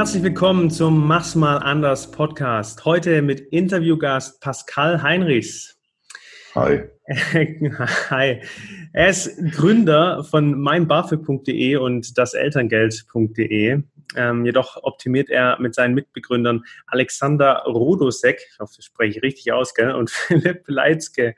herzlich 0.00 0.22
willkommen 0.22 0.70
zum 0.70 1.06
Mach's 1.06 1.34
mal 1.34 1.58
anders 1.58 2.10
Podcast. 2.10 2.86
Heute 2.86 3.20
mit 3.20 3.38
Interviewgast 3.38 4.40
Pascal 4.40 5.02
Heinrichs. 5.02 5.78
Hi. 6.54 6.84
Hi. 8.08 8.40
Er 8.94 9.08
ist 9.10 9.36
Gründer 9.52 10.24
von 10.24 10.58
meinbafög.de 10.58 11.76
und 11.76 12.16
daselterngeld.de. 12.16 13.82
Ähm, 14.16 14.46
jedoch 14.46 14.82
optimiert 14.82 15.28
er 15.28 15.60
mit 15.60 15.74
seinen 15.74 15.92
Mitbegründern 15.92 16.64
Alexander 16.86 17.64
Rodosek, 17.66 18.40
ich 18.54 18.58
hoffe, 18.58 18.72
das 18.76 18.86
spreche 18.86 19.18
ich 19.18 19.22
richtig 19.22 19.52
aus, 19.52 19.74
gell, 19.74 19.92
und 19.92 20.08
Philipp 20.10 20.62
Leitzke 20.66 21.34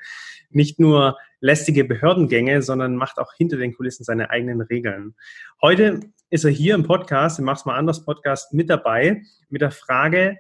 nicht 0.51 0.79
nur 0.79 1.19
lästige 1.43 1.85
Behördengänge, 1.85 2.63
sondern 2.63 2.97
macht 2.97 3.19
auch 3.19 3.33
hinter 3.37 3.57
den 3.57 3.75
Kulissen 3.75 4.05
seine 4.05 4.31
eigenen 4.31 4.61
Regeln. 4.61 5.15
Heute 5.61 6.01
ist 6.31 6.45
er 6.45 6.51
hier 6.51 6.75
im 6.75 6.85
Podcast, 6.85 7.39
im 7.39 7.45
Mach's 7.45 7.67
mal 7.67 7.77
anders 7.77 8.05
Podcast 8.05 8.55
mit 8.55 8.71
dabei, 8.71 9.23
mit 9.51 9.61
der 9.61 9.73
Frage, 9.73 10.39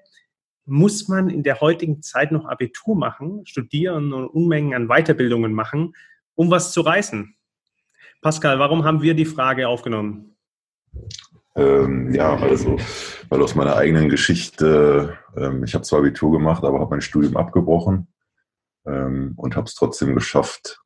muss 0.64 1.08
man 1.08 1.28
in 1.28 1.42
der 1.42 1.60
heutigen 1.60 2.02
Zeit 2.02 2.30
noch 2.30 2.46
Abitur 2.46 2.96
machen, 2.96 3.44
studieren 3.46 4.12
und 4.12 4.28
Unmengen 4.28 4.74
an 4.74 4.86
Weiterbildungen 4.86 5.52
machen, 5.52 5.94
um 6.36 6.52
was 6.52 6.72
zu 6.72 6.82
reißen? 6.82 7.34
Pascal, 8.20 8.60
warum 8.60 8.84
haben 8.84 9.02
wir 9.02 9.14
die 9.14 9.24
Frage 9.24 9.66
aufgenommen? 9.66 10.36
Ähm, 11.56 12.14
ja, 12.14 12.36
also, 12.36 12.78
weil 13.28 13.42
aus 13.42 13.56
meiner 13.56 13.74
eigenen 13.74 14.08
Geschichte, 14.08 15.18
ähm, 15.36 15.64
ich 15.64 15.74
habe 15.74 15.82
zwar 15.82 15.98
Abitur 15.98 16.30
gemacht, 16.30 16.62
aber 16.62 16.78
habe 16.78 16.90
mein 16.90 17.00
Studium 17.00 17.36
abgebrochen 17.36 18.06
ähm, 18.86 19.34
und 19.36 19.56
habe 19.56 19.66
es 19.66 19.74
trotzdem 19.74 20.14
geschafft, 20.14 20.81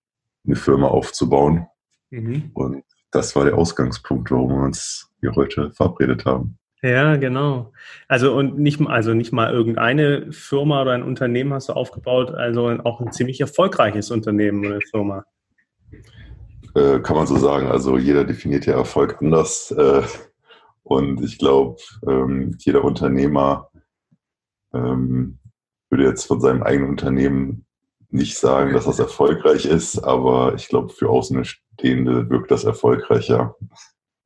eine 0.46 0.56
Firma 0.56 0.88
aufzubauen. 0.88 1.66
Mhm. 2.10 2.50
Und 2.54 2.84
das 3.10 3.36
war 3.36 3.44
der 3.44 3.56
Ausgangspunkt, 3.56 4.30
warum 4.30 4.50
wir 4.50 4.64
uns 4.64 5.10
hier 5.20 5.32
heute 5.34 5.72
verabredet 5.72 6.24
haben. 6.24 6.58
Ja, 6.82 7.16
genau. 7.16 7.72
Also 8.06 8.36
und 8.36 8.58
nicht, 8.58 8.80
also 8.80 9.14
nicht 9.14 9.32
mal 9.32 9.52
irgendeine 9.52 10.30
Firma 10.32 10.82
oder 10.82 10.92
ein 10.92 11.02
Unternehmen 11.02 11.52
hast 11.52 11.68
du 11.68 11.72
aufgebaut, 11.72 12.32
also 12.32 12.68
auch 12.84 13.00
ein 13.00 13.12
ziemlich 13.12 13.40
erfolgreiches 13.40 14.10
Unternehmen 14.10 14.64
oder 14.64 14.78
Firma. 14.90 15.24
Äh, 16.74 17.00
kann 17.00 17.16
man 17.16 17.26
so 17.26 17.36
sagen. 17.38 17.68
Also 17.68 17.96
jeder 17.96 18.24
definiert 18.24 18.66
ja 18.66 18.74
Erfolg 18.74 19.16
anders. 19.20 19.70
Äh, 19.70 20.02
und 20.82 21.22
ich 21.22 21.38
glaube, 21.38 21.80
ähm, 22.06 22.54
jeder 22.58 22.84
Unternehmer 22.84 23.70
ähm, 24.74 25.38
würde 25.88 26.04
jetzt 26.04 26.26
von 26.26 26.40
seinem 26.40 26.62
eigenen 26.62 26.90
Unternehmen 26.90 27.66
nicht 28.10 28.38
sagen, 28.38 28.72
dass 28.72 28.84
das 28.84 28.98
erfolgreich 28.98 29.66
ist, 29.66 29.98
aber 29.98 30.54
ich 30.54 30.68
glaube, 30.68 30.90
für 30.90 31.08
Außenstehende 31.08 32.30
wirkt 32.30 32.50
das 32.50 32.64
erfolgreicher. 32.64 33.56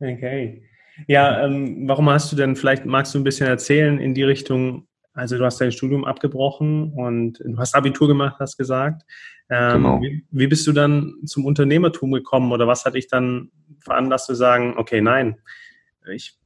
Okay. 0.01 0.63
Ja, 1.07 1.45
ähm, 1.45 1.89
warum 1.89 2.11
hast 2.11 2.31
du 2.33 2.37
denn, 2.37 2.57
vielleicht 2.57 2.85
magst 2.85 3.15
du 3.15 3.19
ein 3.19 3.25
bisschen 3.25 3.47
erzählen 3.47 3.99
in 3.99 4.15
die 4.15 4.23
Richtung, 4.23 4.87
also 5.13 5.39
du 5.39 5.45
hast 5.45 5.61
dein 5.61 5.73
Studium 5.73 6.05
abgebrochen 6.05 6.93
und 6.93 7.39
du 7.41 7.59
hast 7.59 7.75
Abitur 7.75 8.09
gemacht, 8.09 8.37
hast 8.39 8.57
gesagt. 8.57 9.03
Ähm, 9.49 9.83
genau. 9.83 10.01
wie, 10.01 10.25
wie, 10.31 10.47
bist 10.47 10.67
du 10.67 10.73
dann 10.73 11.15
zum 11.27 11.45
Unternehmertum 11.45 12.13
gekommen 12.13 12.53
oder 12.53 12.69
was 12.69 12.85
hat 12.85 12.95
dich 12.95 13.09
dann 13.09 13.51
veranlasst 13.81 14.27
zu 14.27 14.35
sagen, 14.35 14.75
okay, 14.77 15.01
nein, 15.01 15.41
ich 16.13 16.39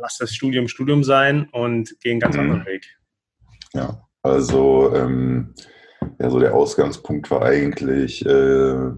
lasse 0.00 0.20
das 0.20 0.34
Studium 0.34 0.68
Studium 0.68 1.04
sein 1.04 1.48
und 1.52 2.00
gehe 2.00 2.12
einen 2.12 2.20
ganz 2.20 2.36
mhm. 2.36 2.42
anderen 2.42 2.66
Weg? 2.66 2.86
Ja, 3.74 4.02
also 4.22 4.94
ähm, 4.94 5.54
ja, 6.18 6.30
so 6.30 6.38
der 6.38 6.54
Ausgangspunkt 6.54 7.30
war 7.30 7.42
eigentlich 7.42 8.24
äh, 8.26 8.90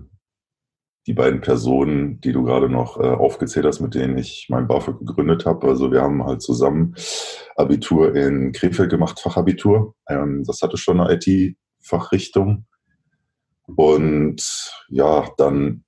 die 1.07 1.15
beiden 1.15 1.41
Personen, 1.41 2.21
die 2.21 2.33
du 2.33 2.45
gerade 2.45 2.69
noch 2.69 2.99
äh, 2.99 3.07
aufgezählt 3.09 3.67
hast, 3.67 3.81
mit 3.81 3.95
denen 3.95 4.17
ich 4.17 4.47
mein 4.49 4.67
BAföG 4.67 5.01
gegründet 5.01 5.47
habe. 5.47 5.67
Also 5.69 5.91
wir 5.93 6.03
haben 6.03 6.25
halt 6.25 6.43
zusammen 6.43 6.95
Abitur 7.57 8.15
in 8.15 8.53
Krefeld 8.53 8.91
gemacht, 8.91 9.21
Fachabitur. 9.21 9.95
Ähm, 10.09 10.45
das 10.45 10.63
hatte 10.63 10.77
schon 10.77 11.01
eine 11.01 11.15
IT-Fachrichtung. 11.15 12.67
Und 13.77 14.43
ja, 14.89 15.29
dann, 15.37 15.85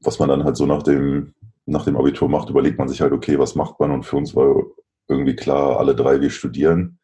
was 0.00 0.18
man 0.18 0.28
dann 0.28 0.44
halt 0.44 0.56
so 0.56 0.66
nach 0.66 0.82
dem, 0.82 1.34
nach 1.66 1.84
dem 1.84 1.96
Abitur 1.96 2.28
macht, 2.28 2.50
überlegt 2.50 2.78
man 2.78 2.88
sich 2.88 3.00
halt, 3.00 3.12
okay, 3.12 3.38
was 3.38 3.54
macht 3.54 3.78
man? 3.80 3.90
Und 3.90 4.04
für 4.04 4.16
uns 4.16 4.34
war 4.34 4.62
irgendwie 5.08 5.36
klar, 5.36 5.78
alle 5.78 5.94
drei, 5.94 6.20
wir 6.20 6.30
studieren. 6.30 6.97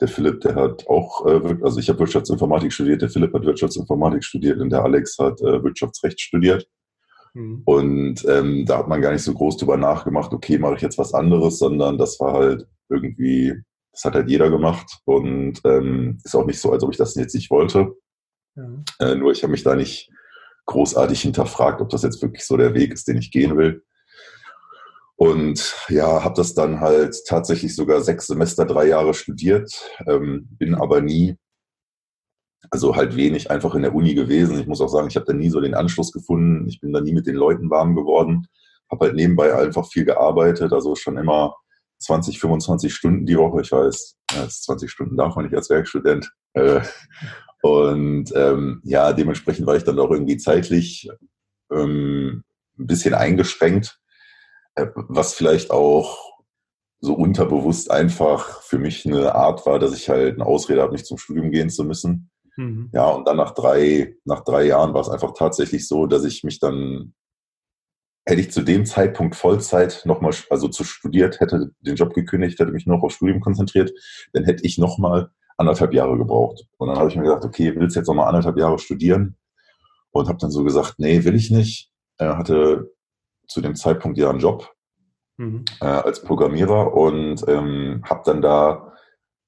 Der 0.00 0.08
Philipp, 0.08 0.40
der 0.40 0.54
hat 0.54 0.86
auch, 0.88 1.26
äh, 1.26 1.56
also 1.62 1.78
ich 1.78 1.88
habe 1.88 2.00
Wirtschaftsinformatik 2.00 2.72
studiert, 2.72 3.02
der 3.02 3.08
Philipp 3.08 3.32
hat 3.32 3.44
Wirtschaftsinformatik 3.44 4.24
studiert 4.24 4.60
und 4.60 4.70
der 4.70 4.82
Alex 4.82 5.18
hat 5.18 5.40
äh, 5.40 5.62
Wirtschaftsrecht 5.62 6.20
studiert. 6.20 6.68
Mhm. 7.34 7.62
Und 7.64 8.24
ähm, 8.26 8.64
da 8.66 8.78
hat 8.78 8.88
man 8.88 9.00
gar 9.00 9.12
nicht 9.12 9.22
so 9.22 9.34
groß 9.34 9.56
drüber 9.56 9.76
nachgemacht, 9.76 10.32
okay, 10.32 10.58
mache 10.58 10.76
ich 10.76 10.82
jetzt 10.82 10.98
was 10.98 11.14
anderes, 11.14 11.58
sondern 11.58 11.98
das 11.98 12.18
war 12.20 12.34
halt 12.34 12.66
irgendwie, 12.88 13.54
das 13.92 14.04
hat 14.04 14.14
halt 14.14 14.28
jeder 14.28 14.50
gemacht 14.50 14.98
und 15.04 15.60
ähm, 15.64 16.18
ist 16.24 16.34
auch 16.34 16.46
nicht 16.46 16.60
so, 16.60 16.72
als 16.72 16.82
ob 16.82 16.90
ich 16.90 16.96
das 16.96 17.14
jetzt 17.16 17.34
nicht 17.34 17.50
wollte. 17.50 17.94
Mhm. 18.54 18.84
Äh, 19.00 19.16
nur 19.16 19.32
ich 19.32 19.42
habe 19.42 19.50
mich 19.50 19.64
da 19.64 19.74
nicht 19.74 20.10
großartig 20.66 21.20
hinterfragt, 21.20 21.80
ob 21.80 21.90
das 21.90 22.02
jetzt 22.02 22.22
wirklich 22.22 22.44
so 22.44 22.56
der 22.56 22.74
Weg 22.74 22.92
ist, 22.92 23.06
den 23.08 23.18
ich 23.18 23.30
gehen 23.30 23.56
will. 23.56 23.82
Und 25.16 25.74
ja, 25.88 26.24
habe 26.24 26.34
das 26.34 26.54
dann 26.54 26.80
halt 26.80 27.16
tatsächlich 27.26 27.76
sogar 27.76 28.00
sechs 28.00 28.26
Semester, 28.26 28.64
drei 28.64 28.88
Jahre 28.88 29.14
studiert, 29.14 29.72
ähm, 30.08 30.48
bin 30.58 30.74
aber 30.74 31.00
nie, 31.00 31.36
also 32.70 32.96
halt 32.96 33.14
wenig 33.14 33.50
einfach 33.50 33.74
in 33.74 33.82
der 33.82 33.94
Uni 33.94 34.14
gewesen. 34.14 34.58
Ich 34.58 34.66
muss 34.66 34.80
auch 34.80 34.88
sagen, 34.88 35.08
ich 35.08 35.16
habe 35.16 35.26
da 35.26 35.32
nie 35.32 35.50
so 35.50 35.60
den 35.60 35.74
Anschluss 35.74 36.12
gefunden. 36.12 36.66
Ich 36.68 36.80
bin 36.80 36.92
da 36.92 37.00
nie 37.00 37.12
mit 37.12 37.26
den 37.26 37.36
Leuten 37.36 37.70
warm 37.70 37.94
geworden. 37.94 38.46
Habe 38.90 39.06
halt 39.06 39.14
nebenbei 39.14 39.54
einfach 39.54 39.86
viel 39.86 40.04
gearbeitet, 40.04 40.72
also 40.72 40.96
schon 40.96 41.16
immer 41.16 41.54
20, 42.00 42.40
25 42.40 42.92
Stunden 42.92 43.26
die 43.26 43.36
Woche. 43.38 43.60
Ich 43.60 43.70
weiß, 43.70 44.16
ja, 44.32 44.48
20 44.48 44.90
Stunden 44.90 45.16
darf 45.16 45.36
man 45.36 45.44
nicht 45.44 45.54
als 45.54 45.70
Werkstudent. 45.70 46.30
Äh, 46.54 46.80
und 47.62 48.32
ähm, 48.34 48.80
ja, 48.84 49.12
dementsprechend 49.12 49.66
war 49.66 49.76
ich 49.76 49.84
dann 49.84 49.98
auch 49.98 50.10
irgendwie 50.10 50.36
zeitlich 50.36 51.08
ähm, 51.70 52.42
ein 52.78 52.86
bisschen 52.86 53.14
eingeschränkt 53.14 54.00
was 54.76 55.34
vielleicht 55.34 55.70
auch 55.70 56.34
so 57.00 57.14
unterbewusst 57.14 57.90
einfach 57.90 58.62
für 58.62 58.78
mich 58.78 59.06
eine 59.06 59.34
Art 59.34 59.66
war, 59.66 59.78
dass 59.78 59.94
ich 59.94 60.08
halt 60.08 60.34
eine 60.34 60.46
Ausrede 60.46 60.82
habe, 60.82 60.92
nicht 60.92 61.06
zum 61.06 61.18
Studium 61.18 61.50
gehen 61.50 61.70
zu 61.70 61.84
müssen. 61.84 62.30
Mhm. 62.56 62.90
Ja, 62.92 63.10
und 63.10 63.28
dann 63.28 63.36
nach 63.36 63.52
drei, 63.52 64.16
nach 64.24 64.40
drei 64.40 64.64
Jahren 64.64 64.94
war 64.94 65.02
es 65.02 65.08
einfach 65.08 65.34
tatsächlich 65.34 65.86
so, 65.86 66.06
dass 66.06 66.24
ich 66.24 66.44
mich 66.44 66.60
dann, 66.60 67.14
hätte 68.26 68.40
ich 68.40 68.50
zu 68.50 68.62
dem 68.62 68.86
Zeitpunkt 68.86 69.36
Vollzeit 69.36 70.02
nochmal, 70.06 70.32
also 70.50 70.68
zu 70.68 70.82
studiert, 70.82 71.40
hätte 71.40 71.72
den 71.80 71.96
Job 71.96 72.14
gekündigt, 72.14 72.58
hätte 72.58 72.72
mich 72.72 72.86
noch 72.86 73.02
auf 73.02 73.12
Studium 73.12 73.40
konzentriert, 73.40 73.92
dann 74.32 74.44
hätte 74.44 74.64
ich 74.64 74.78
nochmal 74.78 75.30
anderthalb 75.58 75.92
Jahre 75.92 76.16
gebraucht. 76.16 76.64
Und 76.78 76.88
dann 76.88 76.98
habe 76.98 77.10
ich 77.10 77.16
mir 77.16 77.24
gedacht, 77.24 77.44
okay, 77.44 77.74
willst 77.76 77.96
du 77.96 78.00
jetzt 78.00 78.08
nochmal 78.08 78.28
anderthalb 78.28 78.56
Jahre 78.56 78.78
studieren? 78.78 79.36
Und 80.10 80.28
habe 80.28 80.38
dann 80.38 80.50
so 80.50 80.62
gesagt, 80.62 80.94
nee, 80.98 81.24
will 81.24 81.34
ich 81.34 81.50
nicht. 81.50 81.90
Er 82.18 82.38
hatte 82.38 82.93
zu 83.46 83.60
dem 83.60 83.74
Zeitpunkt 83.74 84.18
ja 84.18 84.30
einen 84.30 84.40
Job 84.40 84.72
mhm. 85.36 85.64
äh, 85.80 85.86
als 85.86 86.22
Programmierer 86.22 86.94
und 86.94 87.44
ähm, 87.48 88.02
habe 88.04 88.22
dann 88.24 88.42
da 88.42 88.92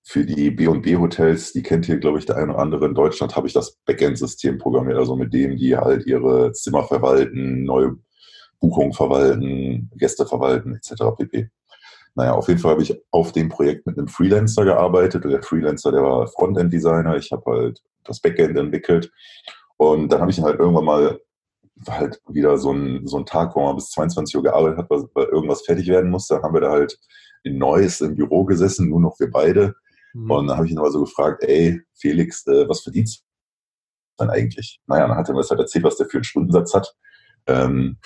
für 0.03 0.25
die 0.25 0.53
B&B 0.53 0.97
Hotels, 0.97 1.53
die 1.53 1.65
kennt 1.65 1.87
hier, 1.87 1.99
glaube 1.99 2.19
ich, 2.19 2.27
der 2.27 2.37
eine 2.37 2.53
oder 2.53 2.62
andere 2.62 2.87
in 2.87 2.95
Deutschland, 2.95 3.35
habe 3.35 3.49
ich 3.49 3.53
das 3.53 3.79
Backend-System 3.87 4.59
programmiert, 4.59 4.99
also 4.99 5.17
mit 5.17 5.35
dem 5.35 5.56
die 5.56 5.77
halt 5.77 6.06
ihre 6.06 6.53
Zimmer 6.53 6.85
verwalten, 6.85 7.65
neue 7.65 7.97
Buchungen 8.61 8.93
verwalten, 8.93 9.91
Gäste 9.97 10.25
verwalten, 10.25 10.76
etc. 10.76 11.03
pp. 11.19 11.50
Naja, 12.15 12.32
auf 12.32 12.49
jeden 12.49 12.61
Fall 12.61 12.73
habe 12.73 12.82
ich 12.82 12.99
auf 13.11 13.32
dem 13.32 13.49
Projekt 13.49 13.87
mit 13.87 13.99
einem 13.99 14.09
Freelancer 14.09 14.65
gearbeitet. 14.65 15.25
Der 15.25 15.43
Freelancer, 15.43 15.93
der 15.93 16.03
war 16.03 16.26
Frontend-Designer. 16.29 17.17
Ich 17.17 17.31
habe 17.31 17.50
halt 17.50 17.82
das 18.05 18.20
Backend 18.20 18.56
entwickelt. 18.56 19.11
Und 19.76 20.11
dann 20.11 20.20
habe 20.23 20.31
ich 20.31 20.38
ihn 20.38 20.44
halt 20.44 20.59
irgendwann 20.59 20.87
mal 20.87 21.20
war 21.76 21.99
halt 21.99 22.20
wieder 22.28 22.56
so 22.56 22.73
ein, 22.73 23.06
so 23.06 23.19
ein 23.19 23.26
Tag, 23.26 23.55
wo 23.55 23.62
man 23.62 23.76
bis 23.76 23.90
22 23.90 24.37
Uhr 24.37 24.43
gearbeitet 24.43 24.78
hat, 24.78 24.90
weil, 24.90 25.25
irgendwas 25.26 25.62
fertig 25.62 25.88
werden 25.88 26.11
musste. 26.11 26.34
Dann 26.34 26.43
haben 26.43 26.55
wir 26.55 26.62
da 26.62 26.70
halt 26.70 26.99
in 27.44 27.58
Neues 27.58 28.00
im 28.00 28.17
Büro 28.17 28.44
gesessen, 28.44 28.88
nur 28.88 29.00
noch 29.00 29.19
wir 29.20 29.31
beide. 29.31 29.75
Mhm. 30.14 30.31
Und 30.31 30.46
dann 30.46 30.56
habe 30.56 30.67
ich 30.67 30.73
ihn 30.73 30.78
aber 30.78 30.90
so 30.90 31.00
gefragt, 31.00 31.44
ey, 31.44 31.81
Felix, 31.94 32.46
äh, 32.46 32.69
was 32.69 32.81
verdienst 32.81 33.20
du 33.20 33.25
dann 34.17 34.31
eigentlich? 34.31 34.81
Naja, 34.87 35.06
dann 35.06 35.17
hat 35.17 35.28
er 35.28 35.34
mir 35.34 35.40
das 35.40 35.50
halt 35.50 35.61
erzählt, 35.61 35.84
was 35.84 35.96
der 35.96 36.06
für 36.06 36.17
einen 36.17 36.25
Stundensatz 36.25 36.75
hat. 36.75 36.94
Ähm, 37.46 37.99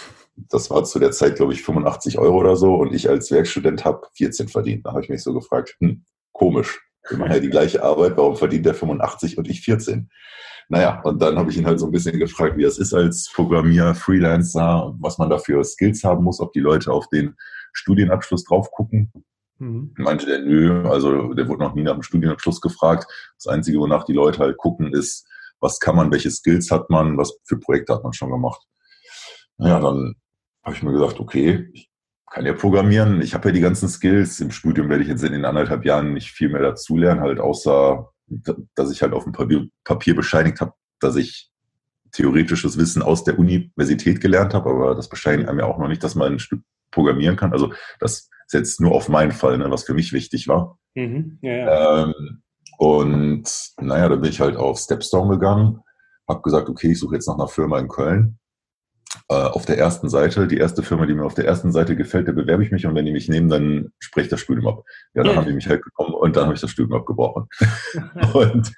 das 0.48 0.70
war 0.70 0.84
zu 0.84 0.98
der 0.98 1.12
Zeit, 1.12 1.36
glaube 1.36 1.52
ich, 1.52 1.62
85 1.62 2.18
Euro 2.18 2.38
oder 2.38 2.56
so. 2.56 2.74
Und 2.74 2.92
ich 2.94 3.08
als 3.08 3.30
Werkstudent 3.30 3.84
habe 3.84 4.06
14 4.14 4.48
verdient. 4.48 4.84
Da 4.86 4.90
habe 4.90 5.02
ich 5.02 5.08
mich 5.08 5.22
so 5.22 5.32
gefragt, 5.32 5.76
hm, 5.78 6.04
komisch. 6.32 6.80
Wir 7.08 7.18
machen 7.18 7.32
ja 7.32 7.40
die 7.40 7.50
gleiche 7.50 7.82
Arbeit, 7.82 8.16
warum 8.16 8.36
verdient 8.36 8.66
der 8.66 8.74
85 8.74 9.38
und 9.38 9.48
ich 9.48 9.62
14? 9.62 10.10
Naja, 10.68 11.00
und 11.02 11.20
dann 11.20 11.36
habe 11.36 11.50
ich 11.50 11.56
ihn 11.56 11.66
halt 11.66 11.80
so 11.80 11.86
ein 11.86 11.92
bisschen 11.92 12.18
gefragt, 12.18 12.56
wie 12.56 12.62
das 12.62 12.78
ist 12.78 12.94
als 12.94 13.30
Programmierer, 13.34 13.94
Freelancer, 13.94 14.94
was 15.00 15.18
man 15.18 15.28
dafür 15.28 15.64
Skills 15.64 16.04
haben 16.04 16.22
muss, 16.22 16.40
ob 16.40 16.52
die 16.52 16.60
Leute 16.60 16.92
auf 16.92 17.08
den 17.08 17.34
Studienabschluss 17.72 18.44
drauf 18.44 18.70
gucken. 18.70 19.12
Mhm. 19.58 19.94
Meinte 19.98 20.26
der, 20.26 20.40
nö, 20.40 20.88
also 20.88 21.34
der 21.34 21.48
wurde 21.48 21.64
noch 21.64 21.74
nie 21.74 21.82
nach 21.82 21.94
dem 21.94 22.02
Studienabschluss 22.02 22.60
gefragt. 22.60 23.06
Das 23.36 23.48
Einzige, 23.52 23.80
wonach 23.80 24.04
die 24.04 24.12
Leute 24.12 24.38
halt 24.38 24.58
gucken, 24.58 24.92
ist, 24.92 25.26
was 25.58 25.80
kann 25.80 25.96
man, 25.96 26.12
welche 26.12 26.30
Skills 26.30 26.70
hat 26.70 26.88
man, 26.88 27.18
was 27.18 27.36
für 27.44 27.58
Projekte 27.58 27.94
hat 27.94 28.04
man 28.04 28.12
schon 28.12 28.30
gemacht. 28.30 28.62
Naja, 29.58 29.80
dann 29.80 30.14
habe 30.64 30.76
ich 30.76 30.82
mir 30.82 30.92
gesagt, 30.92 31.20
okay, 31.20 31.68
ich 31.72 31.89
kann 32.30 32.46
ja 32.46 32.52
programmieren. 32.52 33.20
Ich 33.20 33.34
habe 33.34 33.48
ja 33.48 33.52
die 33.52 33.60
ganzen 33.60 33.88
Skills. 33.88 34.40
Im 34.40 34.52
Studium 34.52 34.88
werde 34.88 35.02
ich 35.02 35.08
jetzt 35.08 35.24
in 35.24 35.32
den 35.32 35.44
anderthalb 35.44 35.84
Jahren 35.84 36.14
nicht 36.14 36.30
viel 36.30 36.48
mehr 36.48 36.62
dazulernen, 36.62 37.20
halt 37.20 37.40
außer, 37.40 38.08
dass 38.76 38.92
ich 38.92 39.02
halt 39.02 39.12
auf 39.12 39.24
dem 39.24 39.32
Papier, 39.32 39.66
Papier 39.84 40.14
bescheinigt 40.14 40.60
habe, 40.60 40.72
dass 41.00 41.16
ich 41.16 41.50
theoretisches 42.12 42.78
Wissen 42.78 43.02
aus 43.02 43.24
der 43.24 43.38
Universität 43.38 44.20
gelernt 44.20 44.54
habe, 44.54 44.70
aber 44.70 44.94
das 44.94 45.08
bescheinigt 45.08 45.48
einem 45.48 45.58
ja 45.58 45.66
auch 45.66 45.78
noch 45.78 45.88
nicht, 45.88 46.02
dass 46.02 46.14
man 46.14 46.34
ein 46.34 46.38
Stück 46.38 46.62
programmieren 46.92 47.36
kann. 47.36 47.52
Also 47.52 47.72
das 47.98 48.28
ist 48.46 48.52
jetzt 48.52 48.80
nur 48.80 48.92
auf 48.92 49.08
meinen 49.08 49.32
Fall, 49.32 49.58
ne, 49.58 49.70
was 49.70 49.84
für 49.84 49.94
mich 49.94 50.12
wichtig 50.12 50.48
war. 50.48 50.78
Mhm, 50.94 51.38
ja, 51.42 51.52
ja. 51.52 52.02
Ähm, 52.04 52.42
und 52.78 53.48
naja, 53.80 54.08
da 54.08 54.16
bin 54.16 54.30
ich 54.30 54.40
halt 54.40 54.56
auf 54.56 54.78
Stepstone 54.78 55.30
gegangen, 55.30 55.80
habe 56.28 56.42
gesagt, 56.42 56.68
okay, 56.68 56.92
ich 56.92 56.98
suche 56.98 57.16
jetzt 57.16 57.28
nach 57.28 57.34
einer 57.34 57.48
Firma 57.48 57.78
in 57.78 57.88
Köln 57.88 58.39
auf 59.28 59.66
der 59.66 59.78
ersten 59.78 60.08
Seite, 60.08 60.46
die 60.46 60.58
erste 60.58 60.82
Firma, 60.82 61.06
die 61.06 61.14
mir 61.14 61.24
auf 61.24 61.34
der 61.34 61.44
ersten 61.44 61.72
Seite 61.72 61.96
gefällt, 61.96 62.28
da 62.28 62.32
bewerbe 62.32 62.64
ich 62.64 62.70
mich 62.70 62.86
und 62.86 62.94
wenn 62.94 63.06
die 63.06 63.12
mich 63.12 63.28
nehmen, 63.28 63.48
dann 63.48 63.92
spreche 63.98 64.26
ich 64.26 64.30
das 64.30 64.40
Studium 64.40 64.68
ab. 64.68 64.84
Ja, 65.14 65.22
dann 65.22 65.32
ja. 65.32 65.36
haben 65.38 65.46
die 65.46 65.52
mich 65.52 65.68
halt 65.68 65.82
gekommen 65.82 66.14
und 66.14 66.36
dann 66.36 66.44
habe 66.44 66.54
ich 66.54 66.60
das 66.60 66.70
Studium 66.70 66.98
abgebrochen. 66.98 67.48
und 68.34 68.72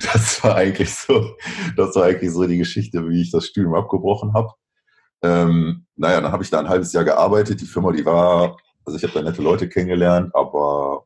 das 0.00 0.42
war 0.42 0.56
eigentlich 0.56 0.92
so, 0.92 1.36
das 1.76 1.94
war 1.94 2.04
eigentlich 2.04 2.32
so 2.32 2.46
die 2.46 2.58
Geschichte, 2.58 3.08
wie 3.08 3.22
ich 3.22 3.30
das 3.30 3.46
Studium 3.46 3.74
abgebrochen 3.74 4.32
habe. 4.34 4.52
Ähm, 5.22 5.86
naja, 5.96 6.20
dann 6.20 6.32
habe 6.32 6.42
ich 6.42 6.50
da 6.50 6.58
ein 6.58 6.68
halbes 6.68 6.92
Jahr 6.92 7.04
gearbeitet. 7.04 7.60
Die 7.60 7.66
Firma, 7.66 7.92
die 7.92 8.04
war, 8.04 8.56
also 8.84 8.96
ich 8.96 9.02
habe 9.04 9.14
da 9.14 9.22
nette 9.22 9.42
Leute 9.42 9.68
kennengelernt, 9.68 10.34
aber 10.34 11.04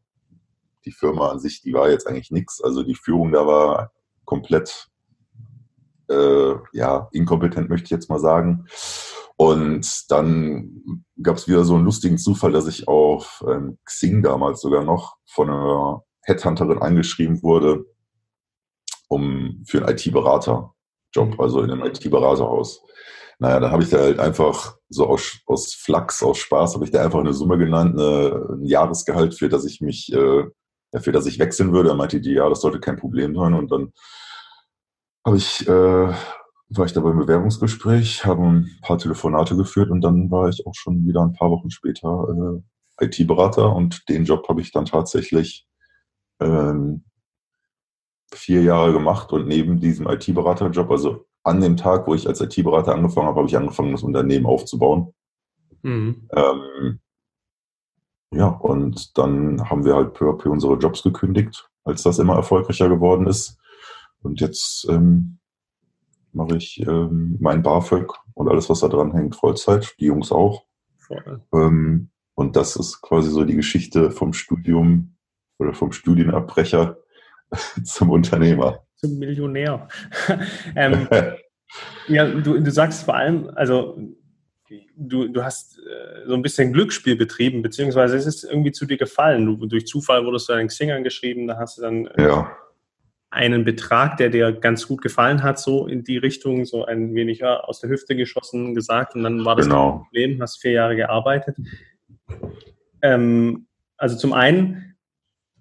die 0.84 0.92
Firma 0.92 1.30
an 1.30 1.40
sich, 1.40 1.62
die 1.62 1.72
war 1.72 1.90
jetzt 1.90 2.06
eigentlich 2.06 2.30
nichts. 2.30 2.62
Also 2.62 2.82
die 2.82 2.94
Führung 2.94 3.32
da 3.32 3.46
war 3.46 3.92
komplett 4.24 4.88
äh, 6.10 6.54
ja, 6.72 7.08
inkompetent, 7.12 7.68
möchte 7.68 7.84
ich 7.84 7.90
jetzt 7.90 8.10
mal 8.10 8.18
sagen. 8.18 8.66
Und 9.36 10.10
dann 10.10 11.04
gab 11.22 11.36
es 11.36 11.48
wieder 11.48 11.64
so 11.64 11.74
einen 11.74 11.84
lustigen 11.84 12.18
Zufall, 12.18 12.52
dass 12.52 12.66
ich 12.66 12.88
auf 12.88 13.42
ähm, 13.48 13.78
Xing 13.86 14.22
damals 14.22 14.60
sogar 14.60 14.84
noch 14.84 15.16
von 15.26 15.48
einer 15.48 16.02
Headhunterin 16.22 16.82
angeschrieben 16.82 17.42
wurde, 17.42 17.86
um 19.08 19.62
für 19.66 19.78
einen 19.78 19.96
IT-Berater-Job, 19.96 21.40
also 21.40 21.62
in 21.62 21.70
einem 21.70 21.84
IT-Beraterhaus. 21.84 22.82
Naja, 23.38 23.60
dann 23.60 23.72
habe 23.72 23.82
ich 23.82 23.88
da 23.88 24.00
halt 24.00 24.20
einfach 24.20 24.76
so 24.90 25.06
aus, 25.06 25.38
aus 25.46 25.72
Flachs, 25.72 26.22
aus 26.22 26.36
Spaß, 26.36 26.74
habe 26.74 26.84
ich 26.84 26.90
da 26.90 27.02
einfach 27.02 27.20
eine 27.20 27.32
Summe 27.32 27.56
genannt, 27.56 27.98
eine, 27.98 28.46
ein 28.52 28.64
Jahresgehalt, 28.66 29.34
für 29.34 29.48
das 29.48 29.64
ich 29.64 29.80
mich, 29.80 30.12
äh, 30.12 30.44
für 30.98 31.12
das 31.12 31.24
ich 31.24 31.38
wechseln 31.38 31.72
würde. 31.72 31.88
Er 31.88 31.94
meinte 31.94 32.20
die, 32.20 32.32
ja, 32.32 32.48
das 32.50 32.60
sollte 32.60 32.80
kein 32.80 32.98
Problem 32.98 33.34
sein. 33.34 33.54
Und 33.54 33.72
dann 33.72 33.92
habe 35.24 35.36
ich, 35.36 35.66
äh, 35.68 36.12
war 36.72 36.86
ich 36.86 36.92
da 36.92 37.00
beim 37.00 37.18
Bewerbungsgespräch, 37.18 38.24
habe 38.24 38.42
ein 38.42 38.78
paar 38.82 38.98
Telefonate 38.98 39.56
geführt 39.56 39.90
und 39.90 40.00
dann 40.02 40.30
war 40.30 40.48
ich 40.48 40.66
auch 40.66 40.74
schon 40.74 41.06
wieder 41.06 41.22
ein 41.22 41.32
paar 41.32 41.50
Wochen 41.50 41.70
später 41.70 42.62
äh, 43.00 43.06
IT-Berater 43.06 43.74
und 43.74 44.08
den 44.08 44.24
Job 44.24 44.48
habe 44.48 44.60
ich 44.60 44.72
dann 44.72 44.84
tatsächlich 44.84 45.66
ähm, 46.40 47.04
vier 48.32 48.62
Jahre 48.62 48.92
gemacht 48.92 49.32
und 49.32 49.48
neben 49.48 49.80
diesem 49.80 50.06
IT-Berater-Job, 50.08 50.90
also 50.90 51.26
an 51.42 51.60
dem 51.60 51.76
Tag, 51.76 52.06
wo 52.06 52.14
ich 52.14 52.26
als 52.26 52.40
IT-Berater 52.40 52.94
angefangen 52.94 53.26
habe, 53.26 53.38
habe 53.38 53.48
ich 53.48 53.56
angefangen, 53.56 53.92
das 53.92 54.02
Unternehmen 54.02 54.46
aufzubauen. 54.46 55.12
Mhm. 55.82 56.28
Ähm, 56.34 57.00
ja, 58.32 58.48
und 58.48 59.18
dann 59.18 59.68
haben 59.68 59.84
wir 59.84 59.96
halt 59.96 60.14
peu 60.14 60.30
à 60.30 60.36
peu 60.36 60.50
unsere 60.50 60.74
Jobs 60.74 61.02
gekündigt, 61.02 61.68
als 61.84 62.02
das 62.02 62.18
immer 62.18 62.36
erfolgreicher 62.36 62.88
geworden 62.88 63.26
ist. 63.26 63.59
Und 64.22 64.40
jetzt 64.40 64.86
ähm, 64.88 65.38
mache 66.32 66.56
ich 66.56 66.80
ähm, 66.86 67.36
mein 67.40 67.62
BAföG 67.62 68.12
und 68.34 68.48
alles, 68.48 68.68
was 68.68 68.80
da 68.80 68.88
dran 68.88 69.12
hängt, 69.12 69.36
Vollzeit, 69.36 69.94
die 69.98 70.06
Jungs 70.06 70.32
auch. 70.32 70.64
Ähm, 71.52 72.10
und 72.34 72.56
das 72.56 72.76
ist 72.76 73.00
quasi 73.02 73.30
so 73.30 73.44
die 73.44 73.56
Geschichte 73.56 74.10
vom 74.10 74.32
Studium 74.32 75.16
oder 75.58 75.74
vom 75.74 75.92
Studienabbrecher 75.92 76.98
zum 77.84 78.10
Unternehmer. 78.10 78.84
Zum 78.96 79.18
Millionär. 79.18 79.88
ähm, 80.76 81.08
ja, 82.08 82.26
du, 82.26 82.60
du 82.60 82.70
sagst 82.70 83.04
vor 83.04 83.16
allem, 83.16 83.50
also 83.54 83.98
du, 84.96 85.28
du 85.28 85.42
hast 85.42 85.78
äh, 85.78 86.26
so 86.26 86.34
ein 86.34 86.42
bisschen 86.42 86.72
Glücksspiel 86.72 87.16
betrieben, 87.16 87.62
beziehungsweise 87.62 88.16
es 88.16 88.26
ist 88.26 88.44
irgendwie 88.44 88.72
zu 88.72 88.86
dir 88.86 88.98
gefallen. 88.98 89.46
Du, 89.46 89.66
durch 89.66 89.86
Zufall 89.86 90.24
wurdest 90.24 90.48
du 90.48 90.52
einen 90.52 90.68
Xing 90.68 90.92
angeschrieben, 90.92 91.48
da 91.48 91.58
hast 91.58 91.78
du 91.78 91.82
dann 91.82 92.06
äh, 92.06 92.22
ja 92.22 92.56
einen 93.30 93.64
Betrag, 93.64 94.16
der 94.16 94.28
dir 94.28 94.52
ganz 94.52 94.88
gut 94.88 95.02
gefallen 95.02 95.42
hat, 95.42 95.58
so 95.58 95.86
in 95.86 96.02
die 96.02 96.18
Richtung, 96.18 96.64
so 96.64 96.84
ein 96.84 97.14
wenig 97.14 97.38
ja, 97.38 97.60
aus 97.60 97.80
der 97.80 97.88
Hüfte 97.88 98.16
geschossen 98.16 98.74
gesagt 98.74 99.14
und 99.14 99.22
dann 99.22 99.44
war 99.44 99.54
das 99.54 99.66
genau. 99.66 99.90
kein 99.90 100.00
Problem, 100.02 100.42
hast 100.42 100.60
vier 100.60 100.72
Jahre 100.72 100.96
gearbeitet. 100.96 101.56
Ähm, 103.02 103.66
also 103.96 104.16
zum 104.16 104.32
einen 104.32 104.96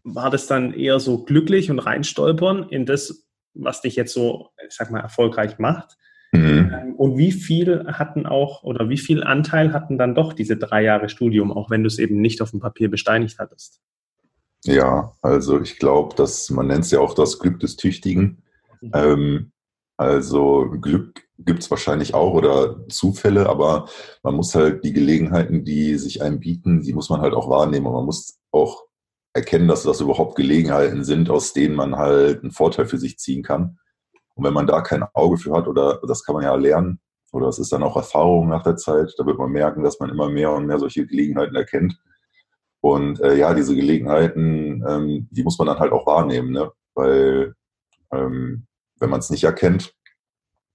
war 0.03 0.31
das 0.31 0.47
dann 0.47 0.73
eher 0.73 0.99
so 0.99 1.23
glücklich 1.23 1.69
und 1.69 1.79
reinstolpern 1.79 2.69
in 2.69 2.87
das, 2.87 3.27
was 3.53 3.81
dich 3.81 3.95
jetzt 3.95 4.13
so, 4.13 4.49
ich 4.67 4.73
sag 4.73 4.89
mal, 4.89 5.01
erfolgreich 5.01 5.59
macht. 5.59 5.95
Mhm. 6.31 6.73
Ähm, 6.73 6.95
und 6.95 7.17
wie 7.17 7.31
viel 7.31 7.85
hatten 7.87 8.25
auch 8.25 8.63
oder 8.63 8.89
wie 8.89 8.97
viel 8.97 9.23
Anteil 9.23 9.73
hatten 9.73 9.97
dann 9.97 10.15
doch 10.15 10.33
diese 10.33 10.57
drei 10.57 10.83
Jahre 10.83 11.09
Studium, 11.09 11.51
auch 11.51 11.69
wenn 11.69 11.83
du 11.83 11.87
es 11.87 11.99
eben 11.99 12.21
nicht 12.21 12.41
auf 12.41 12.51
dem 12.51 12.59
Papier 12.59 12.89
besteinigt 12.89 13.37
hattest? 13.39 13.81
Ja, 14.65 15.15
also 15.21 15.61
ich 15.61 15.79
glaube, 15.79 16.15
dass 16.15 16.49
man 16.49 16.67
nennt 16.67 16.85
es 16.85 16.91
ja 16.91 16.99
auch 16.99 17.13
das 17.13 17.39
Glück 17.39 17.59
des 17.59 17.77
Tüchtigen. 17.77 18.43
Mhm. 18.81 18.91
Ähm, 18.93 19.51
also 19.97 20.69
Glück 20.81 21.23
gibt 21.39 21.63
es 21.63 21.71
wahrscheinlich 21.71 22.13
auch 22.13 22.33
oder 22.33 22.87
Zufälle, 22.89 23.47
aber 23.47 23.87
man 24.23 24.35
muss 24.35 24.55
halt 24.55 24.83
die 24.83 24.93
Gelegenheiten, 24.93 25.63
die 25.63 25.95
sich 25.97 26.21
einem 26.21 26.39
bieten, 26.39 26.81
die 26.81 26.93
muss 26.93 27.09
man 27.09 27.21
halt 27.21 27.33
auch 27.33 27.49
wahrnehmen 27.49 27.85
und 27.87 27.93
man 27.93 28.05
muss 28.05 28.39
auch 28.51 28.85
erkennen, 29.33 29.67
dass 29.67 29.83
das 29.83 30.01
überhaupt 30.01 30.35
Gelegenheiten 30.35 31.03
sind, 31.03 31.29
aus 31.29 31.53
denen 31.53 31.75
man 31.75 31.95
halt 31.95 32.41
einen 32.41 32.51
Vorteil 32.51 32.85
für 32.85 32.97
sich 32.97 33.17
ziehen 33.19 33.43
kann. 33.43 33.77
Und 34.35 34.43
wenn 34.43 34.53
man 34.53 34.67
da 34.67 34.81
kein 34.81 35.03
Auge 35.13 35.37
für 35.37 35.53
hat, 35.53 35.67
oder 35.67 36.01
das 36.07 36.23
kann 36.23 36.35
man 36.35 36.43
ja 36.43 36.55
lernen, 36.55 36.99
oder 37.31 37.47
es 37.47 37.59
ist 37.59 37.71
dann 37.71 37.83
auch 37.83 37.95
Erfahrung 37.95 38.49
nach 38.49 38.63
der 38.63 38.75
Zeit, 38.75 39.13
da 39.17 39.25
wird 39.25 39.37
man 39.37 39.51
merken, 39.51 39.83
dass 39.83 39.99
man 39.99 40.09
immer 40.09 40.29
mehr 40.29 40.51
und 40.51 40.65
mehr 40.65 40.79
solche 40.79 41.05
Gelegenheiten 41.05 41.55
erkennt 41.55 41.99
und 42.81 43.19
äh, 43.21 43.35
ja, 43.35 43.53
diese 43.53 43.75
Gelegenheiten, 43.75 44.83
ähm, 44.87 45.27
die 45.31 45.43
muss 45.43 45.57
man 45.57 45.67
dann 45.67 45.79
halt 45.79 45.91
auch 45.91 46.05
wahrnehmen, 46.05 46.51
ne? 46.51 46.71
weil 46.95 47.53
ähm, 48.11 48.65
wenn 48.99 49.09
man 49.09 49.19
es 49.19 49.29
nicht 49.29 49.43
erkennt, 49.43 49.93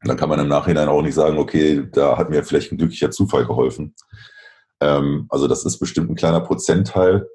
dann 0.02 0.16
kann 0.16 0.28
man 0.28 0.40
im 0.40 0.48
Nachhinein 0.48 0.88
auch 0.88 1.02
nicht 1.02 1.14
sagen, 1.14 1.38
okay, 1.38 1.86
da 1.90 2.18
hat 2.18 2.28
mir 2.30 2.44
vielleicht 2.44 2.72
ein 2.72 2.78
glücklicher 2.78 3.10
Zufall 3.10 3.46
geholfen. 3.46 3.94
Ähm, 4.80 5.26
also 5.30 5.48
das 5.48 5.64
ist 5.64 5.78
bestimmt 5.78 6.10
ein 6.10 6.16
kleiner 6.16 6.40
Prozentteil. 6.40 7.26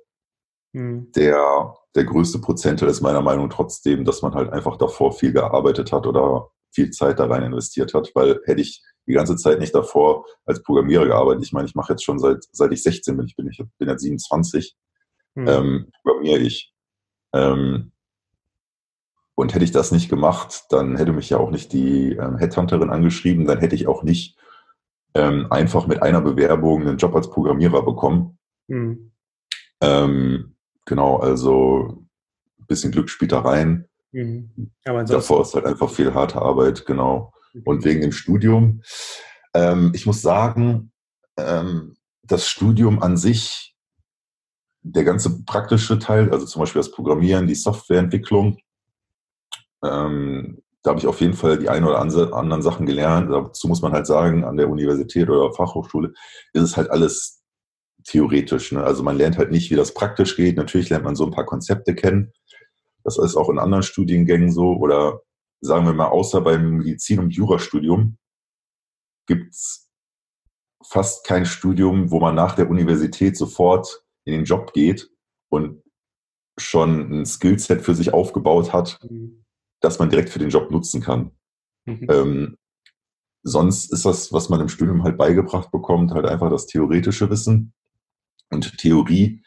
Mhm. 0.74 1.12
Der, 1.16 1.76
der 1.96 2.04
größte 2.04 2.40
Prozentteil 2.40 2.90
ist 2.90 3.02
meiner 3.02 3.22
Meinung 3.22 3.50
trotzdem, 3.50 4.06
dass 4.06 4.22
man 4.22 4.36
halt 4.36 4.52
einfach 4.52 4.78
davor 4.78 5.14
viel 5.14 5.34
gearbeitet 5.34 5.92
hat 5.92 6.06
oder 6.06 6.50
viel 6.72 6.92
Zeit 6.92 7.20
da 7.20 7.26
rein 7.26 7.44
investiert 7.44 7.96
hat, 7.96 8.12
weil 8.14 8.40
hätte 8.46 8.62
ich 8.62 8.84
die 9.10 9.16
ganze 9.16 9.36
Zeit 9.36 9.60
nicht 9.60 9.74
davor 9.74 10.26
als 10.46 10.62
Programmierer 10.62 11.08
gearbeitet. 11.08 11.44
Ich 11.44 11.52
meine, 11.52 11.68
ich 11.68 11.74
mache 11.74 11.94
jetzt 11.94 12.04
schon 12.04 12.20
seit, 12.20 12.44
seit 12.52 12.72
ich 12.72 12.84
16 12.84 13.18
bin, 13.18 13.26
ich 13.26 13.36
bin, 13.36 13.50
ich 13.50 13.62
bin 13.80 13.90
jetzt 13.90 14.04
27, 14.04 14.78
mhm. 15.34 15.48
ähm, 15.48 15.92
programmiere 16.04 16.40
ich. 16.40 16.72
Ähm, 17.34 17.92
und 19.34 19.54
hätte 19.54 19.66
ich 19.66 19.72
das 19.72 19.92
nicht 19.92 20.10
gemacht, 20.10 20.66
dann 20.70 20.96
hätte 20.96 21.12
mich 21.12 21.30
ja 21.30 21.38
auch 21.38 21.50
nicht 21.50 21.74
die 21.74 22.12
ähm, 22.12 22.38
Headhunterin 22.38 22.90
angeschrieben, 22.90 23.46
dann 23.46 23.60
hätte 23.60 23.74
ich 23.74 23.88
auch 23.88 24.04
nicht 24.04 24.38
ähm, 25.16 25.48
einfach 25.50 25.88
mit 25.88 26.04
einer 26.04 26.22
Bewerbung 26.22 26.82
einen 26.82 26.98
Job 26.98 27.16
als 27.16 27.32
Programmierer 27.32 27.84
bekommen. 27.84 28.38
Mhm. 28.68 29.12
Ähm, 29.82 30.56
genau, 30.86 31.18
also 31.18 32.06
ein 32.60 32.66
bisschen 32.68 32.92
Glück 32.92 33.10
spielt 33.10 33.32
da 33.32 33.40
rein. 33.40 33.88
Mhm. 34.12 34.72
Davor 34.84 35.42
ist 35.42 35.56
halt 35.56 35.66
einfach 35.66 35.90
viel 35.90 36.14
harte 36.14 36.40
Arbeit, 36.42 36.86
genau. 36.86 37.34
Und 37.66 37.86
wegen 37.86 38.02
dem 38.02 38.12
Studium, 38.12 38.82
ähm, 39.54 39.92
ich 39.94 40.06
muss 40.06 40.22
sagen, 40.22 40.92
ähm, 41.38 41.96
das 42.24 42.48
Studium 42.48 43.02
an 43.02 43.18
sich, 43.18 43.76
der 44.82 45.04
ganze 45.04 45.44
praktische 45.44 46.00
Teil, 46.00 46.32
also 46.32 46.46
zum 46.46 46.62
Beispiel 46.62 46.80
das 46.80 46.92
Programmieren, 46.92 47.48
die 47.48 47.56
Softwareentwicklung, 47.56 48.58
ähm, 49.84 50.62
da 50.84 50.92
habe 50.92 51.00
ich 51.00 51.08
auf 51.08 51.20
jeden 51.20 51.34
Fall 51.34 51.58
die 51.58 51.70
ein 51.70 51.84
oder 51.84 52.00
anderen 52.00 52.62
Sachen 52.62 52.86
gelernt. 52.86 53.30
Dazu 53.32 53.68
muss 53.68 53.82
man 53.82 53.92
halt 53.92 54.08
sagen, 54.08 54.46
an 54.46 54.56
der 54.56 54.70
Universität 54.70 55.30
oder 55.30 55.54
Fachhochschule 55.54 56.14
ist 56.54 56.64
es 56.64 56.78
halt 56.78 56.90
alles 56.90 57.44
theoretisch. 58.06 58.72
Ne? 58.72 58.84
Also 58.84 59.04
man 59.04 59.18
lernt 59.18 59.38
halt 59.38 59.52
nicht, 59.52 59.70
wie 59.72 59.76
das 59.76 59.94
praktisch 59.94 60.38
geht. 60.38 60.56
Natürlich 60.56 60.90
lernt 60.90 61.04
man 61.04 61.16
so 61.16 61.26
ein 61.26 61.32
paar 61.32 61.46
Konzepte 61.46 61.96
kennen. 61.96 62.32
Das 63.04 63.18
ist 63.18 63.36
auch 63.36 63.50
in 63.50 63.60
anderen 63.60 63.84
Studiengängen 63.84 64.52
so. 64.52 64.74
Oder 64.78 65.22
sagen 65.62 65.86
wir 65.86 65.94
mal, 65.94 66.08
außer 66.08 66.42
beim 66.42 66.78
Medizin- 66.78 67.20
und 67.20 67.32
Jurastudium 67.32 68.18
gibt 69.28 69.54
es 69.54 69.90
fast 70.86 71.26
kein 71.26 71.46
Studium, 71.46 72.12
wo 72.12 72.20
man 72.20 72.36
nach 72.36 72.56
der 72.56 72.70
Universität 72.70 73.38
sofort 73.38 74.04
in 74.26 74.34
den 74.34 74.46
Job 74.46 74.74
geht 74.74 75.10
und 75.50 75.84
schon 76.58 77.22
ein 77.22 77.26
Skillset 77.26 77.82
für 77.82 77.96
sich 77.96 78.14
aufgebaut 78.14 78.74
hat, 78.74 79.00
mhm. 79.04 79.46
das 79.82 80.00
man 80.00 80.10
direkt 80.10 80.30
für 80.30 80.40
den 80.40 80.50
Job 80.50 80.72
nutzen 80.72 81.02
kann. 81.02 81.32
Mhm. 81.86 82.08
Ähm, 82.10 82.58
sonst 83.44 83.92
ist 83.92 84.06
das, 84.06 84.32
was 84.34 84.50
man 84.50 84.62
im 84.62 84.70
Studium 84.70 85.04
halt 85.04 85.18
beigebracht 85.18 85.72
bekommt, 85.72 86.12
halt 86.12 86.26
einfach 86.26 86.50
das 86.50 86.68
theoretische 86.68 87.30
Wissen. 87.30 87.74
Und 88.50 88.78
Theorie 88.78 89.44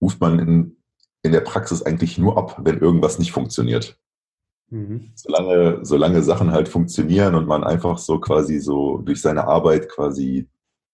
ruft 0.00 0.20
man 0.20 0.38
in, 0.38 0.82
in 1.22 1.32
der 1.32 1.40
Praxis 1.40 1.82
eigentlich 1.82 2.18
nur 2.18 2.36
ab, 2.36 2.60
wenn 2.62 2.78
irgendwas 2.78 3.18
nicht 3.18 3.32
funktioniert. 3.32 3.98
Mhm. 4.70 5.12
Solange, 5.14 5.80
solange 5.82 6.22
Sachen 6.22 6.52
halt 6.52 6.68
funktionieren 6.68 7.34
und 7.34 7.46
man 7.46 7.64
einfach 7.64 7.98
so 7.98 8.18
quasi 8.18 8.58
so 8.58 8.98
durch 8.98 9.20
seine 9.20 9.46
Arbeit 9.46 9.88
quasi 9.88 10.48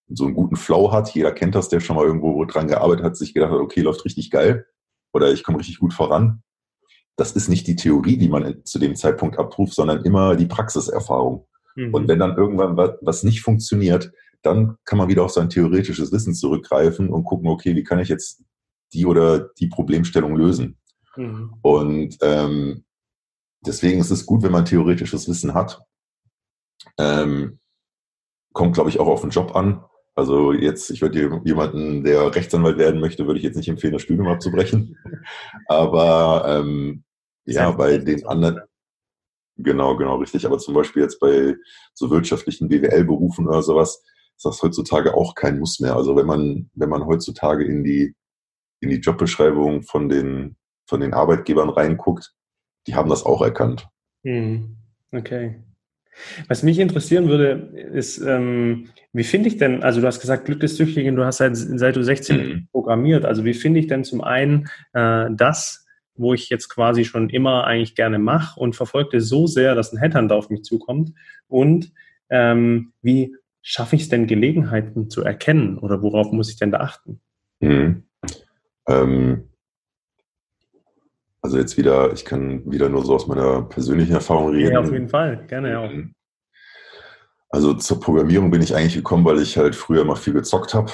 so 0.08 0.24
einen 0.24 0.34
guten 0.34 0.56
Flow 0.56 0.92
hat. 0.92 1.14
Jeder 1.14 1.32
kennt 1.32 1.54
das, 1.54 1.68
der 1.68 1.80
schon 1.80 1.96
mal 1.96 2.04
irgendwo 2.04 2.44
dran 2.44 2.68
gearbeitet 2.68 3.04
hat, 3.04 3.16
sich 3.16 3.34
gedacht 3.34 3.52
hat, 3.52 3.58
okay, 3.58 3.80
läuft 3.80 4.04
richtig 4.04 4.30
geil 4.30 4.66
oder 5.12 5.32
ich 5.32 5.42
komme 5.42 5.58
richtig 5.58 5.78
gut 5.78 5.94
voran. 5.94 6.42
Das 7.16 7.32
ist 7.32 7.48
nicht 7.48 7.66
die 7.66 7.76
Theorie, 7.76 8.16
die 8.16 8.28
man 8.28 8.64
zu 8.64 8.78
dem 8.78 8.94
Zeitpunkt 8.94 9.38
abruft, 9.38 9.74
sondern 9.74 10.04
immer 10.04 10.36
die 10.36 10.46
Praxiserfahrung. 10.46 11.46
Mhm. 11.76 11.94
Und 11.94 12.08
wenn 12.08 12.18
dann 12.18 12.36
irgendwann 12.36 12.76
was 12.76 13.22
nicht 13.22 13.42
funktioniert, 13.42 14.12
dann 14.42 14.76
kann 14.84 14.98
man 14.98 15.08
wieder 15.08 15.24
auf 15.24 15.32
sein 15.32 15.48
theoretisches 15.48 16.12
Wissen 16.12 16.34
zurückgreifen 16.34 17.08
und 17.10 17.24
gucken, 17.24 17.48
okay, 17.48 17.76
wie 17.76 17.84
kann 17.84 18.00
ich 18.00 18.08
jetzt 18.08 18.42
die 18.92 19.06
oder 19.06 19.50
die 19.58 19.68
Problemstellung 19.68 20.36
lösen? 20.36 20.78
Mhm. 21.16 21.54
Und 21.62 22.16
ähm, 22.22 22.84
deswegen 23.66 24.00
ist 24.00 24.10
es 24.10 24.26
gut, 24.26 24.42
wenn 24.42 24.52
man 24.52 24.64
theoretisches 24.64 25.28
Wissen 25.28 25.54
hat. 25.54 25.82
Ähm, 26.98 27.58
kommt, 28.52 28.74
glaube 28.74 28.90
ich, 28.90 29.00
auch 29.00 29.06
auf 29.06 29.22
den 29.22 29.30
Job 29.30 29.56
an. 29.56 29.84
Also 30.14 30.52
jetzt, 30.52 30.90
ich 30.90 31.00
würde 31.00 31.40
jemanden, 31.44 32.04
der 32.04 32.34
Rechtsanwalt 32.34 32.76
werden 32.76 33.00
möchte, 33.00 33.26
würde 33.26 33.38
ich 33.38 33.44
jetzt 33.44 33.56
nicht 33.56 33.68
empfehlen, 33.68 33.94
das 33.94 34.02
Studium 34.02 34.28
abzubrechen. 34.28 34.96
Aber 35.68 36.44
ähm, 36.46 37.04
ja, 37.46 37.70
bei 37.70 37.98
den 37.98 38.26
anderen, 38.26 38.60
genau, 39.56 39.96
genau, 39.96 40.16
richtig. 40.16 40.44
Aber 40.44 40.58
zum 40.58 40.74
Beispiel 40.74 41.02
jetzt 41.02 41.18
bei 41.18 41.56
so 41.94 42.10
wirtschaftlichen 42.10 42.68
BWL-Berufen 42.68 43.48
oder 43.48 43.62
sowas, 43.62 44.02
ist 44.36 44.44
das 44.44 44.62
heutzutage 44.62 45.14
auch 45.14 45.34
kein 45.34 45.58
Muss 45.58 45.80
mehr. 45.80 45.96
Also 45.96 46.14
wenn 46.14 46.26
man, 46.26 46.70
wenn 46.74 46.90
man 46.90 47.06
heutzutage 47.06 47.64
in 47.64 47.82
die, 47.82 48.14
in 48.80 48.90
die 48.90 49.00
Jobbeschreibung 49.00 49.82
von 49.82 50.08
den, 50.08 50.56
von 50.86 51.00
den 51.00 51.14
Arbeitgebern 51.14 51.70
reinguckt, 51.70 52.34
die 52.86 52.94
haben 52.94 53.10
das 53.10 53.24
auch 53.24 53.42
erkannt. 53.42 53.88
Hm. 54.24 54.76
Okay. 55.12 55.56
Was 56.48 56.62
mich 56.62 56.78
interessieren 56.78 57.28
würde, 57.28 57.50
ist, 57.92 58.18
ähm, 58.18 58.88
wie 59.12 59.24
finde 59.24 59.48
ich 59.48 59.56
denn, 59.56 59.82
also 59.82 60.00
du 60.00 60.06
hast 60.06 60.20
gesagt, 60.20 60.44
Glück 60.44 60.60
des 60.60 60.76
Tüchtigen, 60.76 61.16
du 61.16 61.24
hast 61.24 61.38
seit, 61.38 61.56
seit 61.56 61.96
du 61.96 62.02
16 62.02 62.36
mhm. 62.36 62.68
programmiert, 62.70 63.24
also 63.24 63.44
wie 63.44 63.54
finde 63.54 63.80
ich 63.80 63.86
denn 63.86 64.04
zum 64.04 64.20
einen 64.20 64.68
äh, 64.92 65.26
das, 65.30 65.86
wo 66.14 66.34
ich 66.34 66.50
jetzt 66.50 66.68
quasi 66.68 67.04
schon 67.04 67.30
immer 67.30 67.64
eigentlich 67.64 67.94
gerne 67.94 68.18
mache 68.18 68.60
und 68.60 68.76
verfolge 68.76 69.20
so 69.20 69.46
sehr, 69.46 69.74
dass 69.74 69.92
ein 69.92 69.98
Headhunter 69.98 70.36
auf 70.36 70.50
mich 70.50 70.64
zukommt 70.64 71.12
und 71.48 71.92
ähm, 72.28 72.92
wie 73.00 73.34
schaffe 73.62 73.96
ich 73.96 74.02
es 74.02 74.08
denn, 74.08 74.26
Gelegenheiten 74.26 75.08
zu 75.08 75.22
erkennen 75.22 75.78
oder 75.78 76.02
worauf 76.02 76.30
muss 76.32 76.50
ich 76.50 76.56
denn 76.56 76.72
da 76.72 76.80
achten? 76.80 77.20
Mhm. 77.60 78.04
Ähm, 78.86 79.48
also 81.42 81.58
jetzt 81.58 81.76
wieder, 81.76 82.12
ich 82.12 82.24
kann 82.24 82.70
wieder 82.70 82.88
nur 82.88 83.04
so 83.04 83.14
aus 83.14 83.26
meiner 83.26 83.62
persönlichen 83.62 84.14
Erfahrung 84.14 84.50
reden. 84.50 84.72
Ja, 84.72 84.80
auf 84.80 84.92
jeden 84.92 85.08
Fall, 85.08 85.44
gerne 85.48 85.70
ja. 85.72 85.84
Ähm, 85.84 86.14
also 87.50 87.74
zur 87.74 88.00
Programmierung 88.00 88.50
bin 88.50 88.62
ich 88.62 88.74
eigentlich 88.74 88.94
gekommen, 88.94 89.24
weil 89.24 89.40
ich 89.42 89.58
halt 89.58 89.74
früher 89.74 90.04
mal 90.04 90.16
viel 90.16 90.32
gezockt 90.32 90.72
habe. 90.72 90.90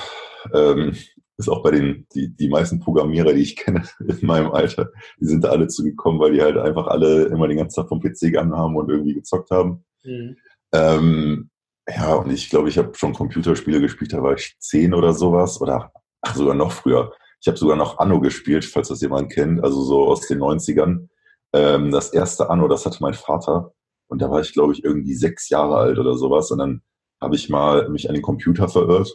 Ähm, 0.52 0.96
ist 1.36 1.48
auch 1.48 1.62
bei 1.62 1.70
den, 1.70 2.06
die, 2.14 2.34
die 2.34 2.48
meisten 2.48 2.80
Programmierer, 2.80 3.32
die 3.32 3.42
ich 3.42 3.56
kenne 3.56 3.84
in 4.00 4.26
meinem 4.26 4.50
Alter, 4.50 4.90
die 5.20 5.26
sind 5.26 5.44
da 5.44 5.50
alle 5.50 5.68
zugekommen, 5.68 6.18
weil 6.18 6.32
die 6.32 6.42
halt 6.42 6.56
einfach 6.56 6.88
alle 6.88 7.26
immer 7.26 7.46
den 7.46 7.58
ganzen 7.58 7.80
Tag 7.80 7.88
vom 7.88 8.00
PC 8.00 8.20
gegangen 8.22 8.56
haben 8.56 8.74
und 8.74 8.90
irgendwie 8.90 9.14
gezockt 9.14 9.50
haben. 9.50 9.84
Mhm. 10.02 10.36
Ähm, 10.72 11.50
ja, 11.88 12.14
und 12.14 12.32
ich 12.32 12.50
glaube, 12.50 12.68
ich 12.68 12.78
habe 12.78 12.92
schon 12.94 13.14
Computerspiele 13.14 13.80
gespielt, 13.80 14.12
da 14.12 14.22
war 14.22 14.34
ich 14.34 14.56
zehn 14.58 14.94
oder 14.94 15.12
sowas 15.12 15.60
oder 15.60 15.92
ach, 16.22 16.34
sogar 16.34 16.54
noch 16.54 16.72
früher. 16.72 17.12
Ich 17.40 17.48
habe 17.48 17.56
sogar 17.56 17.76
noch 17.76 17.98
Anno 17.98 18.20
gespielt, 18.20 18.64
falls 18.64 18.88
das 18.88 19.00
jemand 19.00 19.32
kennt, 19.32 19.62
also 19.62 19.82
so 19.82 20.08
aus 20.08 20.26
den 20.26 20.38
90ern. 20.38 21.08
Ähm, 21.52 21.90
das 21.90 22.12
erste 22.12 22.50
Anno, 22.50 22.68
das 22.68 22.84
hatte 22.84 22.98
mein 23.00 23.14
Vater. 23.14 23.72
Und 24.08 24.22
da 24.22 24.30
war 24.30 24.40
ich, 24.40 24.52
glaube 24.52 24.72
ich, 24.72 24.84
irgendwie 24.84 25.14
sechs 25.14 25.48
Jahre 25.48 25.76
alt 25.76 25.98
oder 25.98 26.14
sowas. 26.16 26.50
Und 26.50 26.58
dann 26.58 26.82
habe 27.20 27.36
ich 27.36 27.48
mal 27.48 27.88
mich 27.90 28.08
an 28.08 28.14
den 28.14 28.22
Computer 28.22 28.68
verirrt 28.68 29.14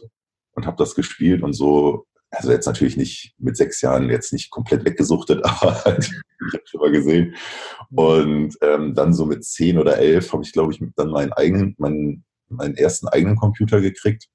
und 0.54 0.66
habe 0.66 0.76
das 0.76 0.94
gespielt 0.94 1.42
und 1.42 1.52
so, 1.52 2.06
also 2.30 2.50
jetzt 2.50 2.66
natürlich 2.66 2.96
nicht 2.96 3.34
mit 3.38 3.56
sechs 3.56 3.80
Jahren 3.80 4.10
jetzt 4.10 4.32
nicht 4.32 4.50
komplett 4.50 4.84
weggesuchtet, 4.84 5.40
aber 5.44 5.84
halt, 5.84 6.04
ich 6.04 6.54
habe 6.54 6.64
schon 6.66 6.80
mal 6.80 6.92
gesehen. 6.92 7.34
Und 7.90 8.56
ähm, 8.60 8.94
dann 8.94 9.12
so 9.12 9.26
mit 9.26 9.44
zehn 9.44 9.78
oder 9.78 9.98
elf 9.98 10.32
habe 10.32 10.42
ich, 10.42 10.52
glaube 10.52 10.72
ich, 10.72 10.82
dann 10.96 11.10
meinen 11.10 11.32
eigenen, 11.32 11.74
meinen, 11.78 12.24
meinen 12.48 12.76
ersten 12.76 13.08
eigenen 13.08 13.36
Computer 13.36 13.80
gekriegt 13.80 14.28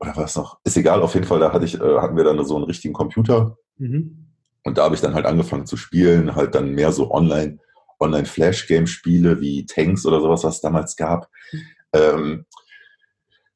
oder 0.00 0.16
was 0.16 0.36
noch? 0.36 0.58
Ist 0.64 0.76
egal, 0.76 1.02
auf 1.02 1.14
jeden 1.14 1.26
Fall, 1.26 1.40
da 1.40 1.52
hatte 1.52 1.64
ich, 1.64 1.80
äh, 1.80 1.98
hatten 1.98 2.16
wir 2.16 2.24
dann 2.24 2.44
so 2.44 2.56
einen 2.56 2.64
richtigen 2.64 2.94
Computer. 2.94 3.56
Mhm. 3.76 4.26
Und 4.64 4.78
da 4.78 4.84
habe 4.84 4.94
ich 4.94 5.00
dann 5.00 5.14
halt 5.14 5.26
angefangen 5.26 5.66
zu 5.66 5.76
spielen, 5.76 6.34
halt 6.34 6.54
dann 6.54 6.72
mehr 6.72 6.92
so 6.92 7.10
online, 7.10 7.58
Online-Flash-Game-Spiele 8.00 9.40
wie 9.40 9.66
Tanks 9.66 10.06
oder 10.06 10.20
sowas, 10.20 10.42
was 10.44 10.56
es 10.56 10.60
damals 10.60 10.96
gab. 10.96 11.28
Mhm. 11.52 11.60
Ähm, 11.92 12.46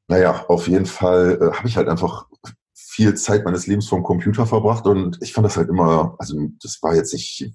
naja, 0.06 0.44
auf 0.48 0.68
jeden 0.68 0.86
Fall 0.86 1.38
äh, 1.40 1.56
habe 1.56 1.66
ich 1.66 1.76
halt 1.76 1.88
einfach 1.88 2.26
viel 2.74 3.14
Zeit 3.14 3.44
meines 3.44 3.66
Lebens 3.66 3.88
vom 3.88 4.02
Computer 4.02 4.46
verbracht 4.46 4.86
und 4.86 5.18
ich 5.20 5.32
fand 5.32 5.46
das 5.46 5.56
halt 5.56 5.68
immer, 5.68 6.14
also 6.18 6.36
das 6.62 6.78
war 6.82 6.94
jetzt 6.94 7.12
nicht 7.12 7.50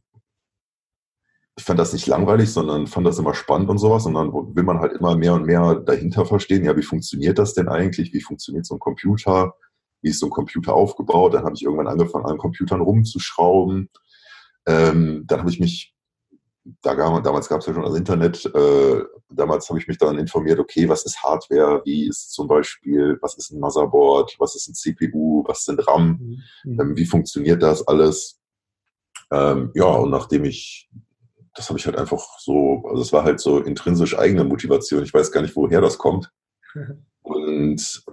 ich 1.60 1.66
fand 1.66 1.78
das 1.78 1.92
nicht 1.92 2.08
langweilig, 2.08 2.54
sondern 2.54 2.88
fand 2.88 3.06
das 3.06 3.20
immer 3.20 3.34
spannend 3.34 3.70
und 3.70 3.80
sowas. 3.80 4.06
Und 4.06 4.14
dann 4.14 4.32
will 4.32 4.64
man 4.64 4.80
halt 4.80 4.94
immer 4.94 5.18
mehr 5.18 5.34
und 5.34 5.46
mehr 5.46 5.76
dahinter 5.76 6.26
verstehen, 6.26 6.64
ja, 6.64 6.78
wie 6.78 6.84
funktioniert 6.84 7.38
das 7.38 7.54
denn 7.54 7.68
eigentlich? 7.68 8.14
Wie 8.14 8.22
funktioniert 8.22 8.66
so 8.66 8.76
ein 8.76 8.80
Computer? 8.80 9.56
Wie 10.02 10.10
ist 10.10 10.22
so 10.22 10.28
ein 10.28 10.32
Computer 10.32 10.74
aufgebaut? 10.74 11.34
Dann 11.34 11.44
habe 11.44 11.56
ich 11.56 11.64
irgendwann 11.64 11.88
angefangen, 11.88 12.28
an 12.28 12.38
Computern 12.38 12.80
rumzuschrauben. 12.80 13.90
Ähm, 14.68 15.26
dann 15.28 15.40
habe 15.40 15.50
ich 15.50 15.60
mich, 15.60 15.94
da 16.82 16.94
gab, 16.94 17.22
damals 17.26 17.50
gab 17.50 17.60
es 17.60 17.66
ja 17.68 17.74
schon 17.74 17.84
das 17.84 17.98
Internet, 17.98 18.46
äh, 18.46 19.04
damals 19.30 19.68
habe 19.68 19.80
ich 19.80 19.88
mich 19.90 19.98
dann 19.98 20.18
informiert, 20.18 20.60
okay, 20.60 20.88
was 20.88 21.04
ist 21.04 21.22
Hardware? 21.22 21.82
Wie 21.84 22.08
ist 22.08 22.32
zum 22.32 22.48
Beispiel, 22.48 23.18
was 23.22 23.36
ist 23.36 23.52
ein 23.52 23.60
Motherboard? 23.60 24.38
Was 24.40 24.56
ist 24.56 24.70
ein 24.70 24.76
CPU? 24.76 25.44
Was 25.46 25.66
sind 25.66 25.86
RAM? 25.86 26.42
Mhm. 26.64 26.80
Ähm, 26.80 26.96
wie 26.96 27.06
funktioniert 27.06 27.62
das 27.62 27.86
alles? 27.86 28.40
Ähm, 29.30 29.72
ja, 29.76 29.88
und 29.88 30.10
nachdem 30.10 30.46
ich 30.46 30.90
das 31.60 31.68
habe 31.68 31.78
ich 31.78 31.86
halt 31.86 31.98
einfach 31.98 32.40
so, 32.40 32.84
also 32.90 33.02
es 33.02 33.12
war 33.12 33.26
halt 33.26 33.42
so 33.42 33.60
intrinsisch 33.60 34.18
eigene 34.18 34.46
Motivation. 34.46 35.04
Ich 35.04 35.14
weiß 35.14 35.30
gar 35.34 35.42
nicht, 35.42 35.58
woher 35.58 35.82
das 35.82 35.98
kommt. 35.98 36.32
Und 37.22 38.04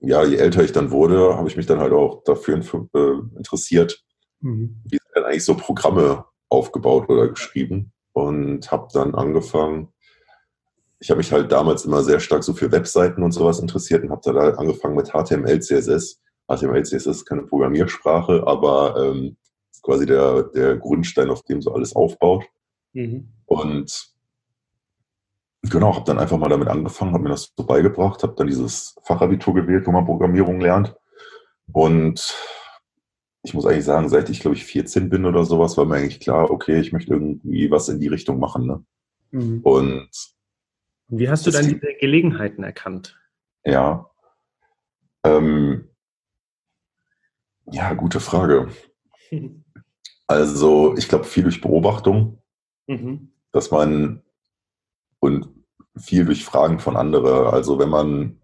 ja, 0.00 0.24
je 0.24 0.36
älter 0.36 0.62
ich 0.62 0.70
dann 0.70 0.92
wurde, 0.92 1.36
habe 1.36 1.48
ich 1.48 1.56
mich 1.56 1.66
dann 1.66 1.80
halt 1.80 1.92
auch 1.92 2.22
dafür 2.22 2.58
äh, 2.58 3.36
interessiert, 3.36 4.04
mhm. 4.40 4.80
wie 4.84 4.98
sind 4.98 5.16
denn 5.16 5.24
eigentlich 5.24 5.44
so 5.44 5.56
Programme 5.56 6.26
aufgebaut 6.48 7.08
oder 7.08 7.28
geschrieben 7.28 7.92
und 8.12 8.70
habe 8.70 8.86
dann 8.92 9.16
angefangen, 9.16 9.88
ich 11.00 11.10
habe 11.10 11.18
mich 11.18 11.32
halt 11.32 11.50
damals 11.50 11.84
immer 11.84 12.04
sehr 12.04 12.20
stark 12.20 12.44
so 12.44 12.52
für 12.52 12.70
Webseiten 12.70 13.24
und 13.24 13.32
sowas 13.32 13.58
interessiert 13.58 14.04
und 14.04 14.10
habe 14.10 14.20
dann 14.24 14.36
halt 14.36 14.58
angefangen 14.58 14.94
mit 14.94 15.08
HTML, 15.08 15.60
CSS. 15.60 16.20
HTML, 16.46 16.84
CSS 16.84 17.06
ist 17.06 17.26
keine 17.26 17.42
Programmiersprache, 17.42 18.44
aber 18.46 18.94
ähm, 18.96 19.36
quasi 19.82 20.06
der, 20.06 20.44
der 20.44 20.76
Grundstein, 20.76 21.30
auf 21.30 21.42
dem 21.42 21.62
so 21.62 21.72
alles 21.72 21.96
aufbaut. 21.96 22.44
Mhm. 22.92 23.32
Und 23.46 24.10
genau, 25.62 25.94
habe 25.94 26.04
dann 26.04 26.18
einfach 26.18 26.38
mal 26.38 26.48
damit 26.48 26.68
angefangen, 26.68 27.12
habe 27.12 27.24
mir 27.24 27.30
das 27.30 27.52
so 27.56 27.64
beigebracht, 27.64 28.22
habe 28.22 28.34
dann 28.36 28.46
dieses 28.46 28.96
Fachabitur 29.02 29.54
gewählt, 29.54 29.86
wo 29.86 29.92
man 29.92 30.06
Programmierung 30.06 30.60
lernt. 30.60 30.94
Und 31.72 32.34
ich 33.42 33.54
muss 33.54 33.66
eigentlich 33.66 33.84
sagen, 33.84 34.08
seit 34.08 34.28
ich, 34.28 34.40
glaube 34.40 34.56
ich, 34.56 34.64
14 34.64 35.08
bin 35.08 35.24
oder 35.24 35.44
sowas, 35.44 35.76
war 35.76 35.84
mir 35.84 35.96
eigentlich 35.96 36.20
klar, 36.20 36.50
okay, 36.50 36.80
ich 36.80 36.92
möchte 36.92 37.14
irgendwie 37.14 37.70
was 37.70 37.88
in 37.88 38.00
die 38.00 38.08
Richtung 38.08 38.38
machen. 38.38 38.66
Ne? 38.66 38.84
Mhm. 39.30 39.60
Und 39.62 40.10
wie 41.08 41.28
hast 41.28 41.46
du 41.46 41.50
dann 41.50 41.64
diese 41.64 41.94
Gelegenheiten 42.00 42.62
erkannt? 42.62 43.18
Ja. 43.64 44.10
Ähm, 45.24 45.88
ja, 47.66 47.92
gute 47.94 48.20
Frage. 48.20 48.68
Also, 50.26 50.96
ich 50.96 51.08
glaube, 51.08 51.24
viel 51.24 51.42
durch 51.42 51.60
Beobachtung. 51.60 52.39
Mhm. 52.90 53.30
Dass 53.52 53.70
man 53.70 54.22
und 55.20 55.48
viel 55.96 56.24
durch 56.24 56.44
Fragen 56.44 56.80
von 56.80 56.96
anderen. 56.96 57.46
Also 57.46 57.78
wenn 57.78 57.88
man 57.88 58.40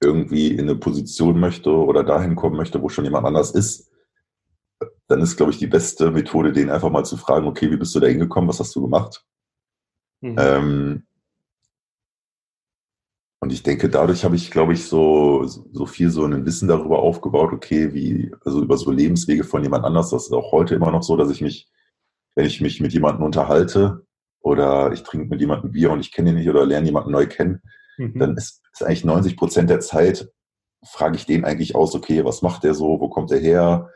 irgendwie 0.00 0.48
in 0.48 0.60
eine 0.60 0.76
Position 0.76 1.40
möchte 1.40 1.70
oder 1.70 2.04
dahin 2.04 2.36
kommen 2.36 2.56
möchte, 2.56 2.80
wo 2.80 2.88
schon 2.88 3.04
jemand 3.04 3.26
anders 3.26 3.50
ist, 3.50 3.90
dann 5.08 5.20
ist, 5.20 5.36
glaube 5.36 5.50
ich, 5.52 5.58
die 5.58 5.66
beste 5.66 6.10
Methode, 6.10 6.52
den 6.52 6.70
einfach 6.70 6.90
mal 6.90 7.04
zu 7.04 7.16
fragen, 7.16 7.46
okay, 7.46 7.70
wie 7.70 7.76
bist 7.76 7.94
du 7.94 8.00
da 8.00 8.06
hingekommen, 8.06 8.48
was 8.48 8.60
hast 8.60 8.74
du 8.76 8.82
gemacht? 8.82 9.24
Mhm. 10.20 10.36
Ähm, 10.38 11.06
und 13.40 13.52
ich 13.52 13.62
denke, 13.62 13.88
dadurch 13.88 14.24
habe 14.24 14.36
ich, 14.36 14.50
glaube 14.50 14.74
ich, 14.74 14.84
so, 14.84 15.44
so 15.46 15.86
viel 15.86 16.10
so 16.10 16.24
ein 16.24 16.44
Wissen 16.46 16.68
darüber 16.68 17.00
aufgebaut, 17.00 17.52
okay, 17.52 17.92
wie, 17.92 18.30
also 18.44 18.62
über 18.62 18.76
so 18.76 18.90
Lebenswege 18.90 19.44
von 19.44 19.62
jemand 19.62 19.84
anders. 19.84 20.10
Das 20.10 20.26
ist 20.26 20.32
auch 20.32 20.52
heute 20.52 20.74
immer 20.74 20.92
noch 20.92 21.02
so, 21.02 21.16
dass 21.16 21.30
ich 21.30 21.40
mich 21.40 21.68
wenn 22.34 22.46
ich 22.46 22.60
mich 22.60 22.80
mit 22.80 22.92
jemandem 22.92 23.24
unterhalte 23.24 24.06
oder 24.40 24.92
ich 24.92 25.02
trinke 25.02 25.28
mit 25.28 25.40
jemandem 25.40 25.72
Bier 25.72 25.90
und 25.90 26.00
ich 26.00 26.12
kenne 26.12 26.30
ihn 26.30 26.36
nicht 26.36 26.48
oder 26.48 26.64
lerne 26.64 26.86
jemanden 26.86 27.12
neu 27.12 27.26
kennen, 27.26 27.62
mhm. 27.98 28.18
dann 28.18 28.36
ist, 28.36 28.62
ist, 28.72 28.82
eigentlich 28.82 29.04
90 29.04 29.36
Prozent 29.36 29.70
der 29.70 29.80
Zeit 29.80 30.30
frage 30.84 31.16
ich 31.16 31.26
den 31.26 31.44
eigentlich 31.44 31.74
aus, 31.74 31.94
okay, 31.94 32.24
was 32.24 32.42
macht 32.42 32.64
der 32.64 32.74
so, 32.74 33.00
wo 33.00 33.08
kommt 33.08 33.30
er 33.32 33.38
her, 33.38 33.90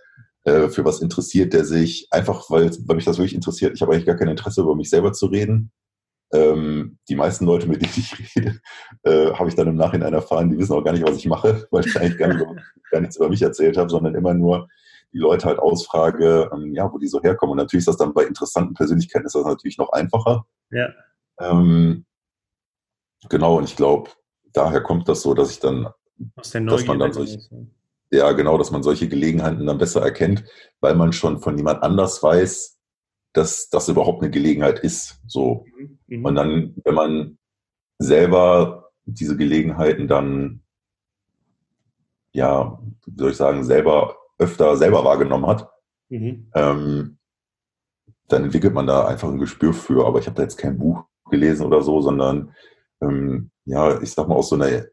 äh, 0.44 0.68
für 0.68 0.84
was 0.84 1.00
interessiert 1.00 1.54
der 1.54 1.64
sich, 1.64 2.08
einfach 2.10 2.50
weil, 2.50 2.70
weil 2.86 2.96
mich 2.96 3.06
das 3.06 3.16
wirklich 3.16 3.34
interessiert. 3.34 3.72
Ich 3.74 3.80
habe 3.80 3.92
eigentlich 3.92 4.06
gar 4.06 4.16
kein 4.16 4.28
Interesse, 4.28 4.60
über 4.60 4.76
mich 4.76 4.90
selber 4.90 5.12
zu 5.12 5.26
reden. 5.26 5.72
Ähm, 6.34 6.98
die 7.08 7.14
meisten 7.14 7.46
Leute, 7.46 7.66
mit 7.66 7.80
denen 7.80 7.92
ich 7.96 8.14
rede, 8.36 8.60
äh, 9.04 9.32
habe 9.32 9.48
ich 9.48 9.54
dann 9.54 9.68
im 9.68 9.76
Nachhinein 9.76 10.12
erfahren, 10.12 10.50
die 10.50 10.58
wissen 10.58 10.74
auch 10.74 10.84
gar 10.84 10.92
nicht, 10.92 11.06
was 11.06 11.16
ich 11.16 11.26
mache, 11.26 11.66
weil 11.70 11.86
ich 11.86 11.98
eigentlich 11.98 12.18
gar, 12.18 12.28
nicht, 12.28 12.44
gar 12.90 13.00
nichts 13.00 13.16
über 13.16 13.30
mich 13.30 13.40
erzählt 13.40 13.78
habe, 13.78 13.88
sondern 13.88 14.14
immer 14.14 14.34
nur 14.34 14.68
die 15.14 15.18
Leute 15.18 15.46
halt 15.46 15.60
ausfrage, 15.60 16.50
ähm, 16.52 16.74
ja, 16.74 16.92
wo 16.92 16.98
die 16.98 17.06
so 17.06 17.22
herkommen. 17.22 17.52
Und 17.52 17.58
natürlich 17.58 17.82
ist 17.82 17.88
das 17.88 17.96
dann 17.96 18.12
bei 18.12 18.24
interessanten 18.24 18.74
Persönlichkeiten 18.74 19.26
ist 19.26 19.34
das 19.34 19.44
natürlich 19.44 19.78
noch 19.78 19.90
einfacher. 19.92 20.44
Ja. 20.70 20.88
Ähm, 21.38 22.04
genau, 23.28 23.58
und 23.58 23.64
ich 23.64 23.76
glaube, 23.76 24.10
daher 24.52 24.82
kommt 24.82 25.08
das 25.08 25.22
so, 25.22 25.32
dass 25.32 25.52
ich 25.52 25.60
dann, 25.60 25.88
Aus 26.34 26.50
der 26.50 26.62
dass 26.62 26.84
man 26.86 26.98
dann 26.98 27.12
solche, 27.12 27.38
ja, 28.10 28.32
genau, 28.32 28.58
dass 28.58 28.72
man 28.72 28.82
solche 28.82 29.08
Gelegenheiten 29.08 29.66
dann 29.66 29.78
besser 29.78 30.02
erkennt, 30.02 30.44
weil 30.80 30.96
man 30.96 31.12
schon 31.12 31.38
von 31.38 31.56
jemand 31.56 31.82
anders 31.84 32.22
weiß, 32.22 32.76
dass 33.32 33.68
das 33.68 33.88
überhaupt 33.88 34.22
eine 34.22 34.30
Gelegenheit 34.30 34.80
ist. 34.80 35.20
So. 35.26 35.64
Mhm. 36.08 36.24
Und 36.24 36.34
dann, 36.34 36.74
wenn 36.84 36.94
man 36.94 37.38
selber 37.98 38.90
diese 39.04 39.36
Gelegenheiten 39.36 40.08
dann, 40.08 40.62
ja, 42.32 42.80
wie 43.06 43.18
soll 43.18 43.30
ich 43.30 43.36
sagen, 43.36 43.62
selber 43.64 44.16
öfter 44.38 44.76
selber 44.76 45.04
wahrgenommen 45.04 45.46
hat, 45.46 45.68
mhm. 46.08 46.50
ähm, 46.54 47.18
dann 48.28 48.44
entwickelt 48.44 48.74
man 48.74 48.86
da 48.86 49.06
einfach 49.06 49.28
ein 49.28 49.38
Gespür 49.38 49.72
für. 49.72 50.06
Aber 50.06 50.18
ich 50.18 50.26
habe 50.26 50.36
da 50.36 50.42
jetzt 50.42 50.56
kein 50.56 50.78
Buch 50.78 51.04
gelesen 51.30 51.66
oder 51.66 51.82
so, 51.82 52.00
sondern 52.00 52.54
ähm, 53.02 53.50
ja, 53.64 54.00
ich 54.00 54.12
sag 54.12 54.28
mal 54.28 54.36
aus 54.36 54.48
so 54.48 54.56
einer 54.56 54.86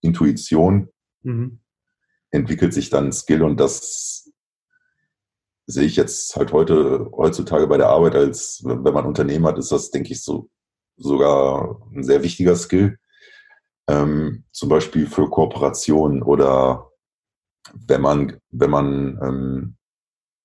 Intuition 0.00 0.88
mhm. 1.22 1.60
entwickelt 2.30 2.74
sich 2.74 2.90
dann 2.90 3.12
Skill 3.12 3.42
und 3.42 3.58
das 3.58 4.32
sehe 5.66 5.84
ich 5.84 5.96
jetzt 5.96 6.36
halt 6.36 6.52
heute, 6.52 7.10
heutzutage 7.12 7.66
bei 7.66 7.76
der 7.76 7.88
Arbeit 7.88 8.14
als, 8.14 8.62
wenn 8.64 8.94
man 8.94 9.04
Unternehmen 9.04 9.46
hat, 9.46 9.58
ist 9.58 9.72
das, 9.72 9.90
denke 9.90 10.12
ich, 10.12 10.22
so 10.22 10.48
sogar 10.96 11.82
ein 11.92 12.04
sehr 12.04 12.22
wichtiger 12.22 12.56
Skill. 12.56 12.98
Ähm, 13.88 14.44
zum 14.52 14.68
Beispiel 14.68 15.06
für 15.06 15.28
Kooperationen 15.28 16.22
oder 16.22 16.90
wenn 17.74 18.00
man, 18.00 18.38
wenn 18.50 18.70
man 18.70 19.18
ähm, 19.22 19.76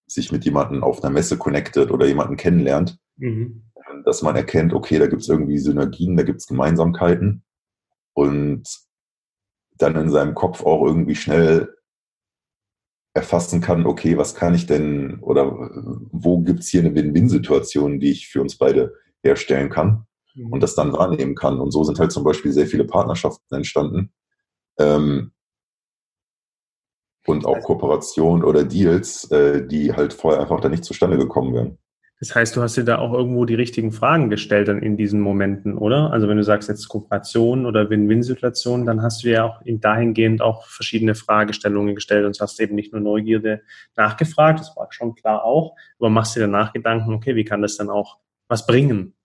sich 0.07 0.31
mit 0.31 0.45
jemandem 0.45 0.83
auf 0.83 1.03
einer 1.03 1.13
Messe 1.13 1.37
connectet 1.37 1.91
oder 1.91 2.05
jemanden 2.05 2.35
kennenlernt, 2.35 2.97
mhm. 3.17 3.71
dass 4.05 4.21
man 4.21 4.35
erkennt, 4.35 4.73
okay, 4.73 4.99
da 4.99 5.07
gibt 5.07 5.21
es 5.21 5.29
irgendwie 5.29 5.57
Synergien, 5.57 6.17
da 6.17 6.23
gibt 6.23 6.39
es 6.39 6.47
Gemeinsamkeiten 6.47 7.43
und 8.13 8.67
dann 9.77 9.95
in 9.95 10.09
seinem 10.09 10.35
Kopf 10.35 10.63
auch 10.63 10.85
irgendwie 10.85 11.15
schnell 11.15 11.73
erfassen 13.13 13.59
kann, 13.61 13.85
okay, 13.85 14.17
was 14.17 14.35
kann 14.35 14.53
ich 14.53 14.67
denn 14.67 15.19
oder 15.19 15.45
wo 16.11 16.39
gibt 16.39 16.61
es 16.61 16.69
hier 16.69 16.81
eine 16.81 16.95
Win-Win-Situation, 16.95 17.99
die 17.99 18.11
ich 18.11 18.29
für 18.29 18.41
uns 18.41 18.57
beide 18.57 18.93
herstellen 19.21 19.69
kann 19.69 20.05
mhm. 20.35 20.53
und 20.53 20.63
das 20.63 20.75
dann 20.75 20.93
wahrnehmen 20.93 21.35
kann. 21.35 21.59
Und 21.59 21.71
so 21.71 21.83
sind 21.83 21.99
halt 21.99 22.11
zum 22.11 22.23
Beispiel 22.23 22.51
sehr 22.51 22.67
viele 22.67 22.85
Partnerschaften 22.85 23.53
entstanden. 23.53 24.13
Ähm, 24.79 25.31
und 27.27 27.45
auch 27.45 27.61
Kooperationen 27.61 28.43
oder 28.43 28.63
Deals, 28.63 29.29
äh, 29.31 29.65
die 29.65 29.93
halt 29.93 30.13
vorher 30.13 30.41
einfach 30.41 30.59
da 30.59 30.69
nicht 30.69 30.83
zustande 30.83 31.17
gekommen 31.17 31.53
wären. 31.53 31.77
Das 32.21 32.35
heißt, 32.35 32.55
du 32.55 32.61
hast 32.61 32.77
dir 32.77 32.83
da 32.83 32.99
auch 32.99 33.13
irgendwo 33.13 33.45
die 33.45 33.55
richtigen 33.55 33.91
Fragen 33.91 34.29
gestellt 34.29 34.67
dann 34.67 34.83
in 34.83 34.95
diesen 34.95 35.21
Momenten, 35.21 35.75
oder? 35.75 36.11
Also 36.11 36.27
wenn 36.27 36.37
du 36.37 36.43
sagst 36.43 36.69
jetzt 36.69 36.87
Kooperation 36.87 37.65
oder 37.65 37.89
Win-Win-Situation, 37.89 38.85
dann 38.85 39.01
hast 39.01 39.23
du 39.23 39.29
ja 39.29 39.43
auch 39.43 39.61
dahingehend 39.65 40.39
auch 40.39 40.67
verschiedene 40.67 41.15
Fragestellungen 41.15 41.95
gestellt 41.95 42.27
und 42.27 42.39
hast 42.39 42.59
eben 42.59 42.75
nicht 42.75 42.93
nur 42.93 43.01
Neugierde 43.01 43.63
nachgefragt, 43.95 44.59
das 44.59 44.75
war 44.77 44.87
schon 44.91 45.15
klar 45.15 45.43
auch, 45.43 45.75
aber 45.97 46.11
machst 46.11 46.35
dir 46.35 46.41
danach 46.41 46.73
Gedanken, 46.73 47.11
okay, 47.11 47.35
wie 47.35 47.43
kann 47.43 47.63
das 47.63 47.77
dann 47.77 47.89
auch 47.89 48.19
was 48.47 48.67
bringen? 48.67 49.15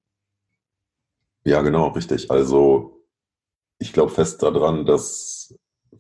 Ja, 1.45 1.61
genau, 1.61 1.89
richtig. 1.89 2.31
Also 2.31 3.05
ich 3.79 3.93
glaube 3.93 4.11
fest 4.11 4.43
daran, 4.43 4.87
dass 4.87 5.55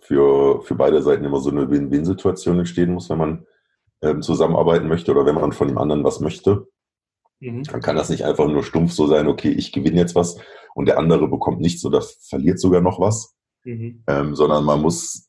für, 0.06 0.62
für 0.62 0.74
beide 0.74 1.02
Seiten 1.02 1.24
immer 1.24 1.40
so 1.40 1.50
eine 1.50 1.68
Win-Win-Situation 1.70 2.58
entstehen 2.58 2.92
muss, 2.92 3.10
wenn 3.10 3.18
man 3.18 3.46
ähm, 4.02 4.22
zusammenarbeiten 4.22 4.88
möchte 4.88 5.10
oder 5.10 5.26
wenn 5.26 5.34
man 5.34 5.52
von 5.52 5.68
dem 5.68 5.78
anderen 5.78 6.04
was 6.04 6.20
möchte. 6.20 6.68
Mhm. 7.40 7.64
Dann 7.64 7.80
kann 7.80 7.96
das 7.96 8.08
nicht 8.08 8.24
einfach 8.24 8.46
nur 8.46 8.62
stumpf 8.62 8.92
so 8.92 9.06
sein, 9.06 9.26
okay, 9.26 9.50
ich 9.50 9.72
gewinne 9.72 9.98
jetzt 9.98 10.14
was 10.14 10.38
und 10.74 10.86
der 10.86 10.98
andere 10.98 11.28
bekommt 11.28 11.60
nichts 11.60 11.84
oder 11.84 12.02
verliert 12.02 12.60
sogar 12.60 12.80
noch 12.80 13.00
was, 13.00 13.34
mhm. 13.64 14.04
ähm, 14.06 14.34
sondern 14.34 14.64
man 14.64 14.80
muss 14.80 15.28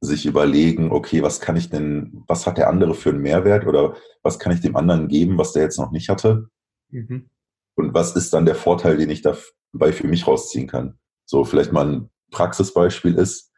sich 0.00 0.24
überlegen, 0.24 0.92
okay, 0.92 1.22
was 1.22 1.40
kann 1.40 1.56
ich 1.56 1.68
denn, 1.68 2.24
was 2.26 2.46
hat 2.46 2.56
der 2.56 2.70
andere 2.70 2.94
für 2.94 3.10
einen 3.10 3.20
Mehrwert 3.20 3.66
oder 3.66 3.96
was 4.22 4.38
kann 4.38 4.52
ich 4.52 4.60
dem 4.60 4.76
anderen 4.76 5.08
geben, 5.08 5.36
was 5.36 5.52
der 5.52 5.64
jetzt 5.64 5.78
noch 5.78 5.90
nicht 5.90 6.08
hatte? 6.08 6.48
Mhm. 6.88 7.28
Und 7.76 7.92
was 7.92 8.16
ist 8.16 8.32
dann 8.32 8.46
der 8.46 8.54
Vorteil, 8.54 8.96
den 8.96 9.10
ich 9.10 9.20
dabei 9.20 9.92
für 9.92 10.08
mich 10.08 10.26
rausziehen 10.26 10.66
kann? 10.66 10.98
So, 11.26 11.44
vielleicht 11.44 11.72
mal 11.72 11.86
ein 11.86 12.10
Praxisbeispiel 12.30 13.14
ist, 13.16 13.49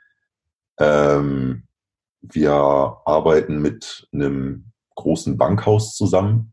ähm, 0.83 1.63
wir 2.21 2.53
arbeiten 2.53 3.63
mit 3.63 4.09
einem 4.13 4.73
großen 4.97 5.39
Bankhaus 5.39 5.95
zusammen 5.95 6.53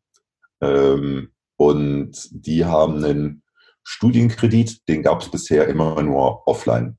ähm, 0.61 1.31
und 1.57 2.29
die 2.31 2.65
haben 2.65 3.03
einen 3.03 3.43
Studienkredit, 3.83 4.87
den 4.87 5.01
gab 5.01 5.21
es 5.21 5.31
bisher 5.31 5.67
immer 5.67 6.01
nur 6.03 6.47
offline. 6.47 6.97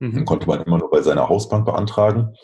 Mhm. 0.00 0.12
Den 0.12 0.24
konnte 0.24 0.48
man 0.48 0.62
immer 0.62 0.78
nur 0.78 0.90
bei 0.90 1.02
seiner 1.02 1.28
Hausbank 1.28 1.64
beantragen. 1.64 2.34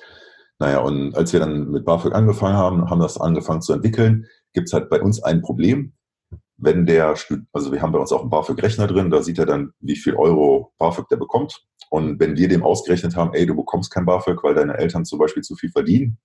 Naja, 0.59 0.79
und 0.79 1.17
als 1.17 1.33
wir 1.33 1.41
dann 1.41 1.71
mit 1.71 1.85
BAföG 1.85 2.15
angefangen 2.15 2.57
haben, 2.57 2.89
haben 2.89 3.01
das 3.01 3.21
angefangen 3.21 3.63
zu 3.63 3.73
entwickeln, 3.73 4.27
gibt 4.53 4.69
es 4.69 4.73
halt 4.73 4.89
bei 4.89 5.03
uns 5.03 5.23
ein 5.23 5.43
Problem. 5.43 5.95
Wenn 6.65 6.87
der, 6.87 7.17
also 7.53 7.73
wir 7.73 7.83
haben 7.83 7.91
bei 7.91 7.99
uns 7.99 8.13
auch 8.13 8.21
einen 8.21 8.31
BAföG-Rechner 8.31 8.87
drin, 8.87 9.11
da 9.11 9.21
sieht 9.21 9.39
er 9.39 9.47
dann, 9.47 9.73
wie 9.81 9.97
viel 9.97 10.15
Euro 10.15 10.73
BAföG 10.79 11.09
der 11.09 11.17
bekommt. 11.17 11.61
Und 11.91 12.21
wenn 12.21 12.37
wir 12.37 12.49
dem 12.49 12.63
ausgerechnet 12.63 13.17
haben, 13.17 13.35
ey, 13.35 13.47
du 13.47 13.57
bekommst 13.57 13.91
kein 13.91 14.07
BAföG, 14.07 14.45
weil 14.45 14.55
deine 14.55 14.79
Eltern 14.79 15.05
zum 15.05 15.19
Beispiel 15.19 15.43
zu 15.43 15.57
viel 15.57 15.71
verdienen, 15.71 16.19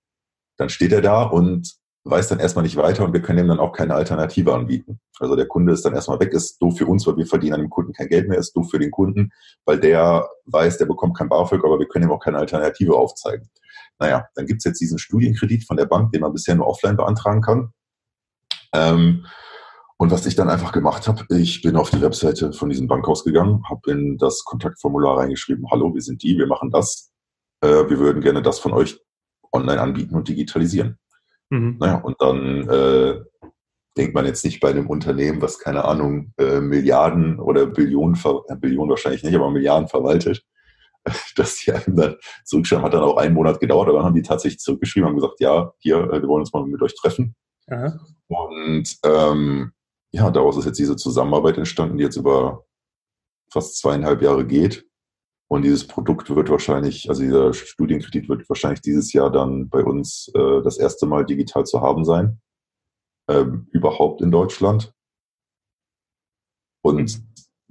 dann 0.58 0.70
steht 0.70 0.92
er 0.92 1.02
da 1.02 1.24
und 1.24 1.76
weiß 2.04 2.30
dann 2.30 2.40
erstmal 2.40 2.64
nicht 2.64 2.76
weiter 2.78 3.04
und 3.04 3.14
wir 3.14 3.22
können 3.22 3.40
ihm 3.40 3.48
dann 3.48 3.60
auch 3.60 3.74
keine 3.74 3.96
Alternative 3.96 4.54
anbieten. 4.54 5.00
Also 5.20 5.36
der 5.36 5.48
Kunde 5.48 5.74
ist 5.74 5.84
dann 5.84 5.94
erstmal 5.94 6.20
weg, 6.20 6.34
ist 6.34 6.62
doof 6.62 6.78
für 6.78 6.86
uns, 6.86 7.06
weil 7.08 7.18
wir 7.18 7.26
verdienen 7.26 7.56
an 7.56 7.62
dem 7.62 7.70
Kunden 7.70 7.94
kein 7.94 8.08
Geld 8.08 8.30
mehr, 8.30 8.38
ist 8.38 8.54
doof 8.54 8.70
für 8.70 8.80
den 8.80 8.92
Kunden, 8.92 9.32
weil 9.66 9.80
der 9.80 10.30
weiß, 10.46 10.78
der 10.78 10.86
bekommt 10.86 11.18
kein 11.18 11.30
BAföG, 11.30 11.66
aber 11.66 11.80
wir 11.80 11.88
können 11.88 12.06
ihm 12.06 12.12
auch 12.12 12.20
keine 12.20 12.38
Alternative 12.38 12.96
aufzeigen. 12.96 13.50
Naja, 14.00 14.28
dann 14.36 14.46
gibt's 14.46 14.66
jetzt 14.66 14.80
diesen 14.80 15.00
Studienkredit 15.00 15.66
von 15.66 15.78
der 15.78 15.86
Bank, 15.86 16.12
den 16.12 16.22
man 16.22 16.32
bisher 16.32 16.56
nur 16.56 16.68
offline 16.68 16.96
beantragen 16.96 17.42
kann. 17.42 17.74
Ähm, 18.74 19.26
und 19.98 20.12
was 20.12 20.26
ich 20.28 20.36
dann 20.36 20.50
einfach 20.50 20.72
gemacht 20.72 21.08
habe, 21.08 21.26
ich 21.40 21.62
bin 21.64 21.76
auf 21.76 21.90
die 21.90 22.02
Webseite 22.02 22.54
von 22.54 22.70
diesem 22.70 22.88
Bankhaus 22.88 23.24
gegangen, 23.24 23.64
habe 23.68 23.92
in 23.92 24.18
das 24.18 24.44
Kontaktformular 24.46 25.18
reingeschrieben, 25.18 25.66
hallo, 25.72 25.94
wir 25.94 26.02
sind 26.02 26.22
die, 26.22 26.38
wir 26.38 26.46
machen 26.46 26.70
das, 26.70 27.12
äh, 27.62 27.68
wir 27.68 27.98
würden 27.98 28.22
gerne 28.22 28.44
das 28.44 28.60
von 28.60 28.74
euch 28.74 29.00
online 29.52 29.82
anbieten 29.82 30.16
und 30.16 30.28
digitalisieren. 30.28 31.00
Mhm. 31.50 31.78
Naja, 31.80 31.96
und 31.96 32.22
dann 32.22 32.70
äh, 32.70 33.22
denkt 33.98 34.14
man 34.14 34.26
jetzt 34.26 34.46
nicht 34.46 34.60
bei 34.60 34.70
einem 34.70 34.88
Unternehmen, 34.88 35.42
was 35.42 35.58
keine 35.58 35.84
Ahnung, 35.86 36.32
äh, 36.38 36.60
Milliarden 36.62 37.40
oder 37.40 37.66
Billionen, 37.66 38.16
äh, 38.50 38.56
Billionen 38.56 38.92
wahrscheinlich 38.92 39.24
nicht, 39.24 39.36
aber 39.36 39.50
Milliarden 39.50 39.88
verwaltet, 39.88 40.44
dass 41.36 41.58
die 41.58 41.72
einem 41.72 41.96
dann 41.96 42.16
zurückschreiben, 42.46 42.86
hat 42.86 42.94
dann 42.94 43.02
auch 43.02 43.18
einen 43.18 43.34
Monat 43.34 43.60
gedauert, 43.60 43.90
aber 43.90 43.98
dann 43.98 44.06
haben 44.06 44.16
die 44.16 44.22
tatsächlich 44.22 44.60
zurückgeschrieben 44.60 45.10
und 45.10 45.16
gesagt, 45.16 45.40
ja, 45.40 45.72
hier, 45.80 45.98
äh, 45.98 46.22
wir 46.22 46.28
wollen 46.28 46.42
uns 46.42 46.54
mal 46.54 46.64
mit 46.66 46.84
euch 46.84 46.96
treffen. 46.96 47.36
Aha. 47.68 48.00
Und 48.28 48.98
ähm, 49.04 49.72
ja, 50.18 50.32
daraus 50.32 50.58
ist 50.58 50.66
jetzt 50.66 50.80
diese 50.80 50.96
Zusammenarbeit 50.96 51.58
entstanden, 51.58 51.98
die 51.98 52.04
jetzt 52.04 52.18
über 52.18 52.66
fast 53.52 53.78
zweieinhalb 53.78 54.22
Jahre 54.22 54.46
geht. 54.46 54.86
Und 55.50 55.62
dieses 55.62 55.88
Produkt 55.88 56.36
wird 56.36 56.50
wahrscheinlich, 56.50 57.08
also 57.08 57.22
dieser 57.22 57.54
Studienkredit 57.54 58.28
wird 58.28 58.50
wahrscheinlich 58.50 58.82
dieses 58.82 59.14
Jahr 59.14 59.32
dann 59.32 59.70
bei 59.70 59.84
uns 59.84 60.30
äh, 60.34 60.62
das 60.64 60.78
erste 60.78 61.06
Mal 61.06 61.26
digital 61.26 61.66
zu 61.66 61.82
haben 61.82 62.04
sein. 62.04 62.42
Ähm, 63.30 63.68
überhaupt 63.72 64.22
in 64.22 64.32
Deutschland. 64.32 64.92
Und 66.84 67.22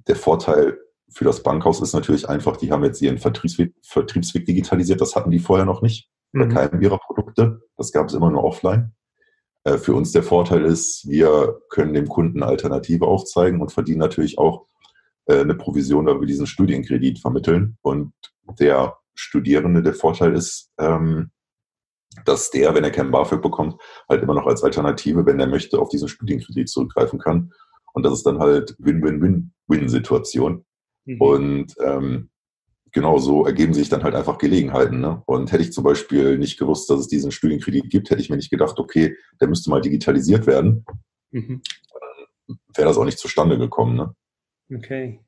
der 0.06 0.16
Vorteil 0.16 0.78
für 1.10 1.24
das 1.24 1.42
Bankhaus 1.42 1.80
ist 1.80 1.94
natürlich 1.94 2.28
einfach, 2.28 2.56
die 2.56 2.70
haben 2.70 2.84
jetzt 2.84 3.02
ihren 3.02 3.18
Vertriebsweg, 3.18 3.74
Vertriebsweg 3.82 4.46
digitalisiert. 4.46 5.00
Das 5.00 5.16
hatten 5.16 5.30
die 5.30 5.38
vorher 5.38 5.66
noch 5.66 5.82
nicht 5.82 6.10
bei 6.32 6.46
mhm. 6.46 6.50
keinem 6.50 6.80
ihrer 6.80 6.98
Produkte. 6.98 7.60
Das 7.76 7.92
gab 7.92 8.06
es 8.06 8.14
immer 8.14 8.30
nur 8.30 8.44
offline. 8.44 8.94
Äh, 9.66 9.78
für 9.78 9.94
uns 9.94 10.12
der 10.12 10.22
Vorteil 10.22 10.64
ist, 10.64 11.08
wir 11.08 11.60
können 11.70 11.92
dem 11.92 12.08
Kunden 12.08 12.42
eine 12.42 12.50
Alternative 12.50 13.06
aufzeigen 13.06 13.60
und 13.60 13.72
verdienen 13.72 13.98
natürlich 13.98 14.38
auch 14.38 14.66
äh, 15.26 15.40
eine 15.40 15.56
Provision, 15.56 16.06
weil 16.06 16.20
wir 16.20 16.26
diesen 16.26 16.46
Studienkredit 16.46 17.18
vermitteln. 17.18 17.76
Und 17.82 18.12
der 18.60 18.96
Studierende, 19.14 19.82
der 19.82 19.94
Vorteil 19.94 20.34
ist, 20.34 20.70
ähm, 20.78 21.32
dass 22.24 22.50
der, 22.50 22.74
wenn 22.74 22.84
er 22.84 22.92
kein 22.92 23.10
BAföG 23.10 23.42
bekommt, 23.42 23.80
halt 24.08 24.22
immer 24.22 24.34
noch 24.34 24.46
als 24.46 24.62
Alternative, 24.62 25.26
wenn 25.26 25.40
er 25.40 25.48
möchte, 25.48 25.80
auf 25.80 25.88
diesen 25.88 26.08
Studienkredit 26.08 26.68
zurückgreifen 26.68 27.18
kann. 27.18 27.52
Und 27.92 28.04
das 28.04 28.12
ist 28.12 28.26
dann 28.26 28.38
halt 28.38 28.76
Win-Win-Win-Win-Situation. 28.78 30.64
Mhm. 31.06 31.20
Und 31.20 31.74
ähm, 31.84 32.30
genau 32.96 33.18
so 33.18 33.44
ergeben 33.44 33.74
sich 33.74 33.90
dann 33.90 34.02
halt 34.02 34.14
einfach 34.14 34.38
Gelegenheiten. 34.38 35.00
Ne? 35.00 35.22
Und 35.26 35.52
hätte 35.52 35.62
ich 35.62 35.70
zum 35.70 35.84
Beispiel 35.84 36.38
nicht 36.38 36.58
gewusst, 36.58 36.88
dass 36.88 37.00
es 37.00 37.08
diesen 37.08 37.30
Studienkredit 37.30 37.90
gibt, 37.90 38.08
hätte 38.08 38.22
ich 38.22 38.30
mir 38.30 38.36
nicht 38.36 38.50
gedacht, 38.50 38.78
okay, 38.78 39.14
der 39.38 39.48
müsste 39.48 39.68
mal 39.68 39.82
digitalisiert 39.82 40.46
werden. 40.46 40.86
Mhm. 41.30 41.60
Wäre 42.74 42.88
das 42.88 42.96
auch 42.96 43.04
nicht 43.04 43.18
zustande 43.18 43.58
gekommen. 43.58 43.96
Ne? 43.96 44.14
Okay. 44.74 45.20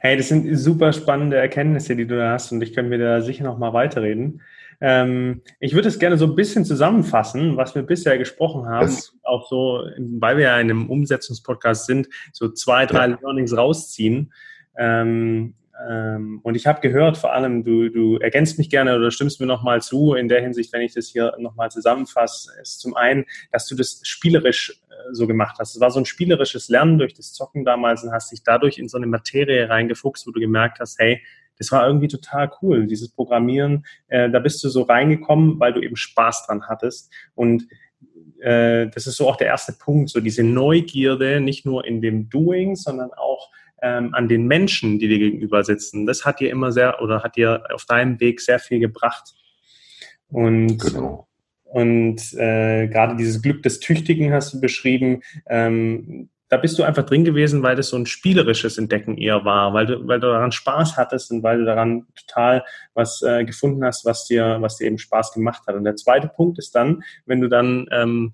Hey, 0.00 0.16
das 0.16 0.28
sind 0.28 0.56
super 0.56 0.92
spannende 0.92 1.36
Erkenntnisse, 1.36 1.94
die 1.94 2.06
du 2.06 2.16
da 2.16 2.32
hast 2.32 2.50
und 2.50 2.60
ich 2.62 2.74
könnte 2.74 2.90
mir 2.90 2.98
da 2.98 3.20
sicher 3.20 3.44
noch 3.44 3.58
mal 3.58 3.72
weiterreden. 3.72 4.42
Ähm, 4.80 5.42
ich 5.60 5.74
würde 5.74 5.86
es 5.86 6.00
gerne 6.00 6.16
so 6.16 6.24
ein 6.24 6.34
bisschen 6.34 6.64
zusammenfassen, 6.64 7.56
was 7.56 7.76
wir 7.76 7.82
bisher 7.82 8.18
gesprochen 8.18 8.66
haben, 8.66 8.88
yes. 8.88 9.14
auch 9.22 9.48
so, 9.48 9.84
weil 10.18 10.36
wir 10.36 10.44
ja 10.44 10.58
in 10.58 10.68
einem 10.68 10.90
Umsetzungspodcast 10.90 11.86
sind, 11.86 12.08
so 12.32 12.48
zwei, 12.48 12.86
drei 12.86 13.08
ja. 13.08 13.18
Learnings 13.22 13.56
rausziehen. 13.56 14.32
Ähm, 14.76 15.54
ähm, 15.86 16.40
und 16.42 16.54
ich 16.54 16.66
habe 16.66 16.80
gehört, 16.80 17.16
vor 17.16 17.32
allem, 17.32 17.62
du, 17.62 17.88
du 17.88 18.16
ergänzt 18.16 18.58
mich 18.58 18.70
gerne 18.70 18.96
oder 18.96 19.10
stimmst 19.10 19.40
mir 19.40 19.46
nochmal 19.46 19.80
zu 19.80 20.14
in 20.14 20.28
der 20.28 20.40
Hinsicht, 20.40 20.72
wenn 20.72 20.82
ich 20.82 20.94
das 20.94 21.08
hier 21.08 21.34
nochmal 21.38 21.70
zusammenfasse, 21.70 22.50
ist 22.60 22.80
zum 22.80 22.96
einen, 22.96 23.24
dass 23.52 23.66
du 23.66 23.76
das 23.76 24.00
spielerisch 24.02 24.80
äh, 24.90 24.94
so 25.12 25.26
gemacht 25.26 25.56
hast. 25.60 25.74
Es 25.74 25.80
war 25.80 25.90
so 25.90 26.00
ein 26.00 26.06
spielerisches 26.06 26.68
Lernen 26.68 26.98
durch 26.98 27.14
das 27.14 27.32
Zocken 27.32 27.64
damals 27.64 28.02
und 28.02 28.12
hast 28.12 28.32
dich 28.32 28.42
dadurch 28.42 28.78
in 28.78 28.88
so 28.88 28.96
eine 28.96 29.06
Materie 29.06 29.68
reingefuchst, 29.68 30.26
wo 30.26 30.32
du 30.32 30.40
gemerkt 30.40 30.80
hast, 30.80 30.98
hey, 30.98 31.22
das 31.58 31.70
war 31.72 31.86
irgendwie 31.86 32.08
total 32.08 32.50
cool, 32.62 32.86
dieses 32.86 33.10
Programmieren. 33.10 33.84
Äh, 34.08 34.30
da 34.30 34.38
bist 34.38 34.62
du 34.64 34.68
so 34.68 34.82
reingekommen, 34.82 35.60
weil 35.60 35.72
du 35.72 35.80
eben 35.80 35.96
Spaß 35.96 36.46
dran 36.46 36.68
hattest. 36.68 37.12
Und 37.34 37.68
äh, 38.40 38.88
das 38.88 39.06
ist 39.06 39.16
so 39.16 39.28
auch 39.28 39.36
der 39.36 39.48
erste 39.48 39.72
Punkt, 39.72 40.10
so 40.10 40.20
diese 40.20 40.42
Neugierde, 40.42 41.40
nicht 41.40 41.66
nur 41.66 41.84
in 41.84 42.00
dem 42.00 42.28
Doing, 42.30 42.76
sondern 42.76 43.12
auch 43.12 43.50
ähm, 43.82 44.14
an 44.14 44.28
den 44.28 44.46
Menschen, 44.46 44.98
die 44.98 45.08
dir 45.08 45.18
gegenüber 45.18 45.64
sitzen. 45.64 46.06
Das 46.06 46.24
hat 46.24 46.40
dir 46.40 46.50
immer 46.50 46.72
sehr 46.72 47.00
oder 47.02 47.22
hat 47.22 47.36
dir 47.36 47.64
auf 47.72 47.84
deinem 47.84 48.20
Weg 48.20 48.40
sehr 48.40 48.58
viel 48.58 48.80
gebracht. 48.80 49.34
Und, 50.28 50.78
genau. 50.78 51.26
und 51.64 52.20
äh, 52.34 52.88
gerade 52.88 53.16
dieses 53.16 53.40
Glück 53.42 53.62
des 53.62 53.80
Tüchtigen 53.80 54.32
hast 54.32 54.54
du 54.54 54.60
beschrieben. 54.60 55.22
Ähm, 55.48 56.28
da 56.48 56.56
bist 56.56 56.78
du 56.78 56.82
einfach 56.82 57.04
drin 57.04 57.24
gewesen, 57.24 57.62
weil 57.62 57.76
das 57.76 57.90
so 57.90 57.96
ein 57.96 58.06
spielerisches 58.06 58.78
Entdecken 58.78 59.18
eher 59.18 59.44
war, 59.44 59.74
weil 59.74 59.86
du, 59.86 60.06
weil 60.08 60.18
du 60.18 60.28
daran 60.28 60.52
Spaß 60.52 60.96
hattest 60.96 61.30
und 61.30 61.42
weil 61.42 61.58
du 61.58 61.64
daran 61.66 62.06
total 62.16 62.64
was 62.94 63.22
äh, 63.22 63.44
gefunden 63.44 63.84
hast, 63.84 64.06
was 64.06 64.24
dir, 64.24 64.56
was 64.60 64.76
dir 64.76 64.86
eben 64.86 64.98
Spaß 64.98 65.32
gemacht 65.32 65.64
hat. 65.66 65.74
Und 65.74 65.84
der 65.84 65.96
zweite 65.96 66.28
Punkt 66.28 66.58
ist 66.58 66.74
dann, 66.74 67.02
wenn 67.26 67.40
du 67.40 67.48
dann 67.48 67.86
ähm, 67.90 68.32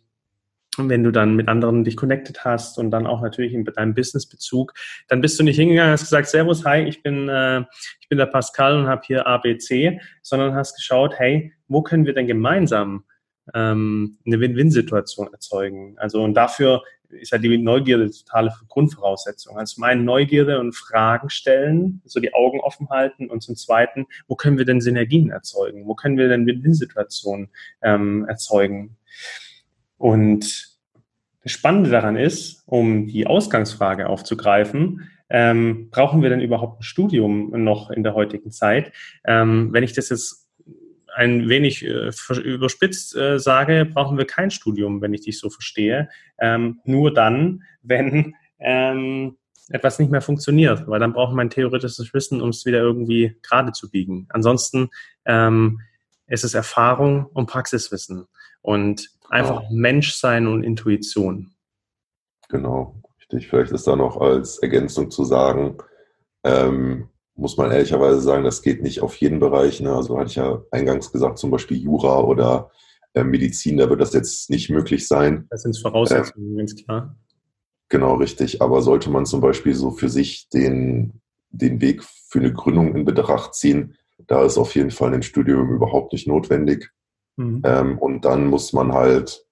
wenn 0.79 1.05
du 1.05 1.11
dann 1.11 1.35
mit 1.35 1.49
anderen 1.49 1.85
dich 1.85 1.97
connected 1.97 2.45
hast 2.45 2.79
und 2.79 2.91
dann 2.91 3.07
auch 3.07 3.21
natürlich 3.21 3.53
in 3.53 3.65
deinem 3.65 3.95
Businessbezug, 3.95 4.75
dann 5.09 5.21
bist 5.21 5.39
du 5.39 5.45
nicht 5.45 5.57
hingegangen, 5.57 5.93
hast 5.93 6.03
gesagt, 6.03 6.29
Servus, 6.29 6.65
hi, 6.65 6.83
ich 6.83 7.03
bin, 7.03 7.29
äh, 7.29 7.61
ich 8.01 8.09
bin 8.09 8.19
der 8.19 8.27
Pascal 8.27 8.77
und 8.77 8.87
habe 8.87 9.03
hier 9.07 9.27
ABC, 9.27 10.01
sondern 10.23 10.55
hast 10.55 10.77
geschaut, 10.77 11.15
hey, 11.19 11.53
wo 11.69 11.83
können 11.83 12.07
wir 12.07 12.15
denn 12.15 12.27
gemeinsam 12.27 13.05
ähm, 13.55 14.19
eine 14.27 14.41
Win-Win-Situation 14.41 15.29
erzeugen? 15.33 15.97
Also 15.99 16.23
und 16.23 16.35
dafür 16.35 16.83
ist 17.11 17.33
ja 17.33 17.39
die 17.39 17.59
Neugierde 17.59 18.11
totale 18.11 18.53
Grundvoraussetzung. 18.69 19.57
Also 19.59 19.75
zum 19.75 19.85
einen 19.85 20.05
Neugierde 20.05 20.59
und 20.59 20.75
Fragen 20.75 21.31
stellen, 21.31 22.03
so 22.05 22.21
die 22.21 22.35
Augen 22.35 22.61
offen 22.61 22.91
halten 22.91 23.31
und 23.31 23.43
zum 23.43 23.57
zweiten, 23.57 24.07
wo 24.27 24.35
können 24.35 24.59
wir 24.59 24.65
denn 24.65 24.81
Synergien 24.81 25.31
erzeugen? 25.31 25.87
Wo 25.87 25.95
können 25.95 26.19
wir 26.19 26.29
denn 26.29 26.47
Win-Win-Situationen 26.47 27.51
ähm, 27.83 28.27
erzeugen? 28.29 28.97
Und 29.97 30.75
das 31.43 31.53
Spannende 31.53 31.91
daran 31.91 32.17
ist, 32.17 32.63
um 32.67 33.07
die 33.07 33.27
Ausgangsfrage 33.27 34.09
aufzugreifen, 34.09 35.09
ähm, 35.31 35.91
brauchen 35.91 36.23
wir 36.23 36.31
denn 36.31 36.41
überhaupt 36.41 36.81
ein 36.81 36.85
Studium 36.85 37.51
noch 37.65 37.91
in 37.91 38.03
der 38.03 38.15
heutigen 38.15 38.51
Zeit? 38.51 38.93
Ähm, 39.27 39.73
wenn 39.73 39.83
ich 39.83 39.93
das 39.93 40.09
jetzt 40.11 40.49
ein 41.15 41.49
wenig 41.49 41.85
äh, 41.85 42.11
überspitzt 42.43 43.17
äh, 43.17 43.39
sage, 43.39 43.85
brauchen 43.85 44.19
wir 44.19 44.27
kein 44.27 44.51
Studium, 44.51 45.01
wenn 45.01 45.15
ich 45.15 45.23
dich 45.23 45.39
so 45.39 45.51
verstehe. 45.51 46.09
Ähm, 46.39 46.81
nur 46.85 47.13
dann, 47.13 47.63
wenn 47.83 48.35
ähm, 48.59 49.37
etwas 49.69 49.99
nicht 49.99 50.11
mehr 50.11 50.21
funktioniert, 50.21 50.87
weil 50.87 51.01
dann 51.01 51.13
braucht 51.13 51.35
man 51.35 51.51
theoretisches 51.51 52.13
Wissen, 52.13 52.41
um 52.41 52.51
es 52.51 52.67
wieder 52.67 52.79
irgendwie 52.79 53.37
gerade 53.43 53.73
zu 53.73 53.91
biegen. 53.91 54.27
Ansonsten 54.31 54.91
ähm, 55.25 55.81
ist 56.27 56.45
es 56.45 56.55
Erfahrung 56.55 57.27
und 57.27 57.47
Praxiswissen 57.47 58.27
und 58.65 59.11
einfach 59.29 59.61
genau. 59.61 59.73
Menschsein 59.73 60.47
und 60.47 60.65
Intuition. 60.65 61.51
Genau, 62.49 62.95
richtig. 63.19 63.49
Vielleicht 63.49 63.73
ist 63.73 63.87
da 63.87 63.95
noch 63.95 64.21
als 64.21 64.59
Ergänzung 64.59 65.11
zu 65.11 65.25
sagen, 65.25 65.77
ähm, 66.45 67.09
muss 67.37 67.59
man 67.59 67.71
ehrlicherweise 67.71 68.21
sagen, 68.21 68.43
das 68.43 68.63
geht 68.63 68.83
nicht 68.83 69.03
auf 69.03 69.17
jeden 69.17 69.39
Bereich. 69.39 69.81
Ne? 69.81 69.95
Also 69.95 70.19
hatte 70.19 70.31
ich 70.31 70.37
ja 70.37 70.63
eingangs 70.71 71.13
gesagt, 71.13 71.39
zum 71.39 71.51
Beispiel 71.51 71.77
Jura 71.77 72.21
oder 72.21 72.71
äh, 73.13 73.23
Medizin, 73.23 73.77
da 73.77 73.91
wird 73.91 74.01
das 74.01 74.15
jetzt 74.15 74.49
nicht 74.49 74.71
möglich 74.71 75.07
sein. 75.07 75.47
Das 75.51 75.63
sind 75.63 75.77
Voraussetzungen, 75.77 76.55
äh, 76.55 76.59
ganz 76.59 76.75
klar. 76.75 77.17
Genau, 77.91 78.15
richtig. 78.15 78.63
Aber 78.63 78.81
sollte 78.81 79.11
man 79.11 79.27
zum 79.27 79.43
Beispiel 79.43 79.75
so 79.75 79.91
für 79.91 80.09
sich 80.09 80.49
den, 80.49 81.21
den 81.51 81.83
Weg 81.83 82.03
für 82.03 82.39
eine 82.39 82.53
Gründung 82.53 82.95
in 82.97 83.05
Betracht 83.05 83.55
ziehen, 83.55 83.95
da 84.27 84.43
ist 84.43 84.57
auf 84.57 84.75
jeden 84.75 84.91
Fall 84.91 85.13
ein 85.13 85.23
Studium 85.23 85.71
überhaupt 85.71 86.15
nicht 86.15 86.27
notwendig. 86.27 86.91
Mhm. 87.37 87.63
Ähm, 87.65 87.99
und 87.99 88.25
dann 88.25 88.47
muss 88.47 88.73
man 88.73 88.93
halt, 88.93 89.47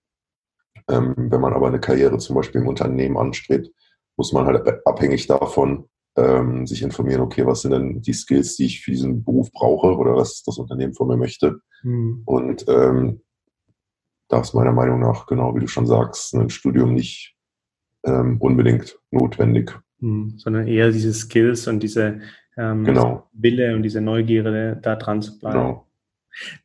ähm, 0.89 1.15
wenn 1.17 1.41
man 1.41 1.53
aber 1.53 1.69
eine 1.69 1.81
Karriere 1.81 2.19
zum 2.19 2.37
Beispiel 2.37 2.61
im 2.61 2.69
Unternehmen 2.69 3.17
anstrebt, 3.17 3.71
muss 4.17 4.33
man 4.33 4.47
halt 4.47 4.87
abhängig 4.87 5.27
davon, 5.27 5.89
ähm, 6.17 6.67
sich 6.67 6.83
informieren, 6.83 7.23
okay, 7.23 7.47
was 7.47 7.63
sind 7.63 7.73
denn 7.73 8.03
die 8.03 8.13
Skills, 8.13 8.57
die 8.57 8.67
ich 8.67 8.83
für 8.83 8.91
diesen 8.91 9.25
Beruf 9.25 9.51
brauche 9.51 9.97
oder 9.97 10.15
was 10.15 10.43
das 10.43 10.59
Unternehmen 10.59 10.95
von 10.95 11.09
mir 11.09 11.17
möchte. 11.17 11.61
Mhm. 11.83 12.23
Und 12.27 12.67
ähm, 12.69 13.23
da 14.29 14.41
ist 14.41 14.55
meiner 14.55 14.73
Meinung 14.73 15.01
nach, 15.01 15.27
genau 15.27 15.55
wie 15.55 15.61
du 15.61 15.67
schon 15.67 15.87
sagst, 15.87 16.35
ein 16.35 16.51
Studium 16.51 16.95
nicht 16.95 17.35
ähm, 18.05 18.39
unbedingt 18.41 18.99
notwendig. 19.11 19.79
Mhm. 20.01 20.35
Sondern 20.37 20.67
eher 20.67 20.91
diese 20.91 21.13
Skills 21.13 21.67
und 21.67 21.83
diese 21.83 22.21
ähm, 22.57 22.85
genau. 22.85 23.29
Wille 23.33 23.75
und 23.75 23.83
diese 23.83 24.01
Neugierde, 24.01 24.79
da 24.83 24.97
dran 24.97 25.23
zu 25.23 25.39
bleiben. 25.39 25.59
Genau. 25.59 25.87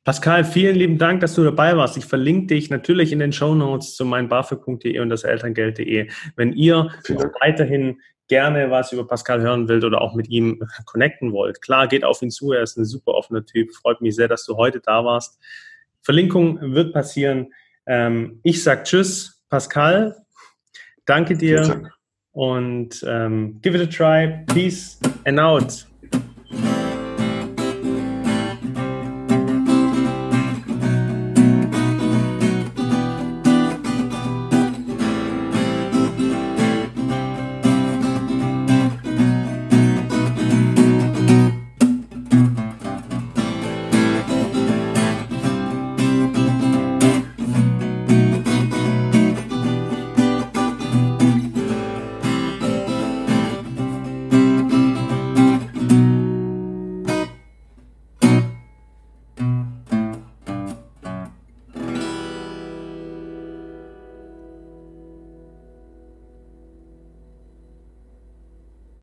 Pascal, 0.03 0.43
vielen 0.45 0.75
lieben 0.75 0.97
Dank, 0.97 1.21
dass 1.21 1.35
du 1.35 1.43
dabei 1.43 1.75
warst. 1.75 1.97
Ich 1.97 2.05
verlinke 2.05 2.55
dich 2.55 2.69
natürlich 2.69 3.11
in 3.11 3.19
den 3.19 3.33
Show 3.33 3.55
Notes 3.55 3.95
zu 3.95 4.05
meinbafög.de 4.05 4.99
und 4.99 5.09
das 5.09 5.23
Elterngeld.de. 5.23 6.09
Wenn 6.35 6.53
ihr 6.53 6.89
weiterhin 7.41 8.01
gerne 8.27 8.69
was 8.71 8.91
über 8.91 9.07
Pascal 9.07 9.41
hören 9.41 9.67
wollt 9.69 9.83
oder 9.83 10.01
auch 10.01 10.13
mit 10.13 10.29
ihm 10.29 10.61
connecten 10.85 11.31
wollt, 11.31 11.61
klar, 11.61 11.87
geht 11.87 12.03
auf 12.03 12.21
ihn 12.21 12.31
zu. 12.31 12.51
Er 12.51 12.63
ist 12.63 12.77
ein 12.77 12.85
super 12.85 13.13
offener 13.13 13.45
Typ. 13.45 13.73
Freut 13.73 14.01
mich 14.01 14.15
sehr, 14.15 14.27
dass 14.27 14.45
du 14.45 14.57
heute 14.57 14.79
da 14.79 15.03
warst. 15.03 15.39
Verlinkung 16.01 16.73
wird 16.73 16.93
passieren. 16.93 17.53
Ähm, 17.85 18.39
ich 18.43 18.63
sag 18.63 18.85
Tschüss, 18.85 19.43
Pascal. 19.49 20.15
Danke 21.05 21.37
dir. 21.37 21.89
Und 22.31 23.03
ähm, 23.07 23.59
give 23.61 23.75
it 23.75 23.81
a 23.81 23.91
try. 23.91 24.45
Peace 24.53 24.99
and 25.25 25.39
out. 25.39 25.87